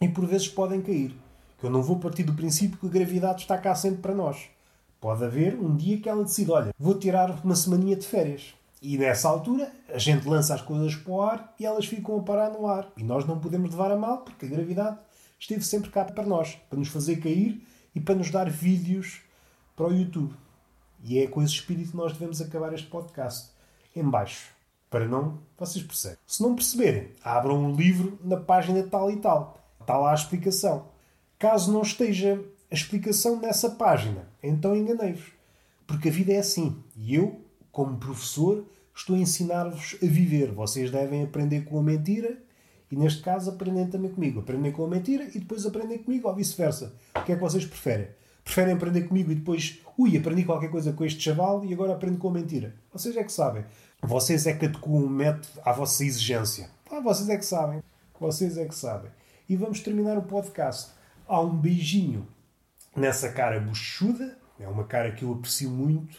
e 0.00 0.08
por 0.08 0.26
vezes 0.26 0.48
podem 0.48 0.80
cair. 0.80 1.16
Que 1.58 1.64
eu 1.64 1.70
não 1.70 1.82
vou 1.82 1.98
partir 1.98 2.22
do 2.22 2.34
princípio 2.34 2.78
que 2.78 2.86
a 2.86 2.90
gravidade 2.90 3.42
está 3.42 3.56
cá 3.56 3.74
sempre 3.74 4.02
para 4.02 4.14
nós. 4.14 4.48
Pode 5.00 5.24
haver 5.24 5.54
um 5.54 5.76
dia 5.76 5.98
que 6.00 6.08
ela 6.08 6.22
decide: 6.22 6.50
olha, 6.50 6.72
vou 6.78 6.98
tirar 6.98 7.44
uma 7.44 7.56
semaninha 7.56 7.96
de 7.96 8.06
férias. 8.06 8.54
E 8.80 8.96
nessa 8.96 9.28
altura 9.28 9.72
a 9.88 9.98
gente 9.98 10.28
lança 10.28 10.54
as 10.54 10.62
coisas 10.62 10.94
para 10.94 11.12
o 11.12 11.22
ar 11.22 11.54
e 11.58 11.66
elas 11.66 11.86
ficam 11.86 12.18
a 12.18 12.22
parar 12.22 12.50
no 12.50 12.66
ar. 12.66 12.88
E 12.96 13.02
nós 13.02 13.24
não 13.24 13.38
podemos 13.38 13.70
levar 13.70 13.90
a 13.90 13.96
mal 13.96 14.18
porque 14.18 14.46
a 14.46 14.48
gravidade 14.48 14.98
esteve 15.38 15.64
sempre 15.64 15.90
cá 15.90 16.04
para 16.04 16.26
nós, 16.26 16.56
para 16.68 16.78
nos 16.78 16.88
fazer 16.88 17.16
cair 17.16 17.64
e 17.94 18.00
para 18.00 18.14
nos 18.14 18.30
dar 18.30 18.48
vídeos 18.48 19.22
para 19.74 19.88
o 19.88 19.92
YouTube. 19.92 20.34
E 21.02 21.18
é 21.18 21.26
com 21.26 21.42
esse 21.42 21.54
espírito 21.54 21.90
que 21.90 21.96
nós 21.96 22.12
devemos 22.12 22.40
acabar 22.40 22.72
este 22.72 22.86
podcast. 22.86 23.50
Em 23.94 24.02
baixo. 24.02 24.52
Para 24.90 25.06
não... 25.06 25.38
Vocês 25.58 25.84
percebem. 25.84 26.18
Se 26.26 26.42
não 26.42 26.54
perceberem, 26.54 27.12
abram 27.22 27.64
um 27.64 27.74
livro 27.74 28.18
na 28.24 28.36
página 28.36 28.82
tal 28.82 29.10
e 29.10 29.16
tal. 29.16 29.58
Está 29.80 29.96
lá 29.96 30.12
a 30.12 30.14
explicação. 30.14 30.86
Caso 31.38 31.72
não 31.72 31.82
esteja 31.82 32.42
a 32.70 32.74
explicação 32.74 33.40
nessa 33.40 33.70
página, 33.70 34.28
então 34.42 34.76
enganei-vos. 34.76 35.32
Porque 35.86 36.08
a 36.08 36.12
vida 36.12 36.32
é 36.32 36.38
assim. 36.38 36.82
E 36.96 37.14
eu, 37.14 37.40
como 37.72 37.96
professor, 37.96 38.66
estou 38.94 39.16
a 39.16 39.18
ensinar-vos 39.18 39.96
a 40.02 40.06
viver. 40.06 40.52
Vocês 40.52 40.90
devem 40.90 41.22
aprender 41.22 41.64
com 41.64 41.78
a 41.78 41.82
mentira 41.82 42.36
e, 42.90 42.96
neste 42.96 43.22
caso, 43.22 43.50
aprendem 43.50 43.86
também 43.86 44.10
comigo. 44.10 44.40
Aprendem 44.40 44.72
com 44.72 44.84
a 44.84 44.88
mentira 44.88 45.24
e 45.34 45.38
depois 45.38 45.64
aprendem 45.64 45.98
comigo 45.98 46.28
ou 46.28 46.34
vice-versa. 46.34 46.94
O 47.14 47.22
que 47.22 47.32
é 47.32 47.34
que 47.36 47.40
vocês 47.40 47.64
preferem? 47.64 48.08
Preferem 48.48 48.72
aprender 48.72 49.02
comigo 49.02 49.30
e 49.30 49.34
depois, 49.34 49.78
ui, 49.98 50.16
aprendi 50.16 50.42
qualquer 50.42 50.70
coisa 50.70 50.90
com 50.94 51.04
este 51.04 51.22
chaval 51.22 51.62
e 51.66 51.74
agora 51.74 51.92
aprendo 51.92 52.16
com 52.16 52.28
a 52.28 52.32
mentira. 52.32 52.74
Vocês 52.90 53.14
é 53.14 53.22
que 53.22 53.30
sabem. 53.30 53.62
Vocês 54.02 54.46
é 54.46 54.54
que 54.54 54.64
adequam 54.64 55.04
o 55.04 55.10
método 55.10 55.60
à 55.62 55.70
vossa 55.70 56.02
exigência. 56.02 56.70
Ah, 56.90 56.98
vocês 56.98 57.28
é 57.28 57.36
que 57.36 57.44
sabem. 57.44 57.82
Vocês 58.18 58.56
é 58.56 58.64
que 58.64 58.74
sabem. 58.74 59.10
E 59.46 59.54
vamos 59.54 59.80
terminar 59.80 60.16
o 60.16 60.22
podcast. 60.22 60.92
Há 61.26 61.42
um 61.42 61.54
beijinho 61.54 62.26
nessa 62.96 63.30
cara 63.30 63.60
bochuda. 63.60 64.38
É 64.58 64.66
uma 64.66 64.84
cara 64.84 65.12
que 65.12 65.24
eu 65.24 65.32
aprecio 65.34 65.68
muito 65.68 66.18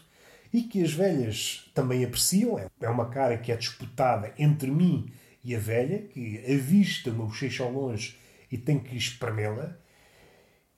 e 0.54 0.62
que 0.62 0.84
as 0.84 0.94
velhas 0.94 1.68
também 1.74 2.06
apreciam. 2.06 2.60
É 2.80 2.89
uma 2.89 3.10
cara 3.10 3.39
que 3.39 3.52
é 3.52 3.56
disputada 3.56 4.32
entre 4.38 4.70
mim 4.70 5.12
e 5.44 5.56
a 5.56 5.60
velha, 5.60 6.04
que 6.04 6.38
avista 6.46 7.10
uma 7.10 7.26
bochecha 7.26 7.63
ao 7.63 7.72
longe 7.72 8.20
e 8.52 8.58
tem 8.58 8.78
que 8.78 8.96
espremê-la. 8.96 9.76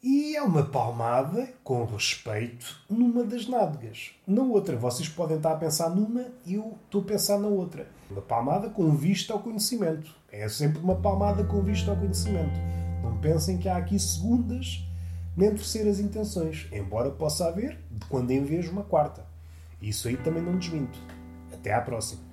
E 0.04 0.36
é 0.36 0.42
uma 0.42 0.64
palmada, 0.64 1.48
com 1.64 1.86
respeito, 1.86 2.82
numa 2.90 3.24
das 3.24 3.48
nádegas. 3.48 4.10
Na 4.26 4.42
outra, 4.42 4.76
vocês 4.76 5.08
podem 5.08 5.38
estar 5.38 5.52
a 5.52 5.58
pensar 5.58 5.92
numa 5.92 6.26
e 6.44 6.56
eu 6.56 6.76
estou 6.86 7.02
a 7.02 7.06
pensar 7.06 7.38
na 7.38 7.48
outra. 7.48 7.88
Uma 8.10 8.22
palmada 8.24 8.68
com 8.68 8.96
vista 8.96 9.32
ao 9.32 9.40
conhecimento. 9.40 10.10
É 10.32 10.50
sempre 10.50 10.80
uma 10.80 10.96
palmada 10.96 11.44
com 11.44 11.62
vista 11.62 11.92
ao 11.92 11.98
conhecimento. 11.98 12.60
Não 13.04 13.16
pensem 13.18 13.60
que 13.60 13.70
há 13.70 13.78
aqui 13.78 14.00
segundas 14.00 14.84
nem 15.38 15.52
terceiras 15.52 16.00
intenções, 16.00 16.68
embora 16.72 17.12
possa 17.12 17.48
haver 17.48 17.78
de 17.92 18.04
quando 18.08 18.32
em 18.32 18.44
vez 18.44 18.68
uma 18.70 18.82
quarta. 18.82 19.24
Isso 19.80 20.08
aí 20.08 20.18
também 20.18 20.42
não 20.42 20.58
desminto. 20.58 20.98
Até 21.54 21.76
à 21.76 21.82
próxima. 21.82 22.31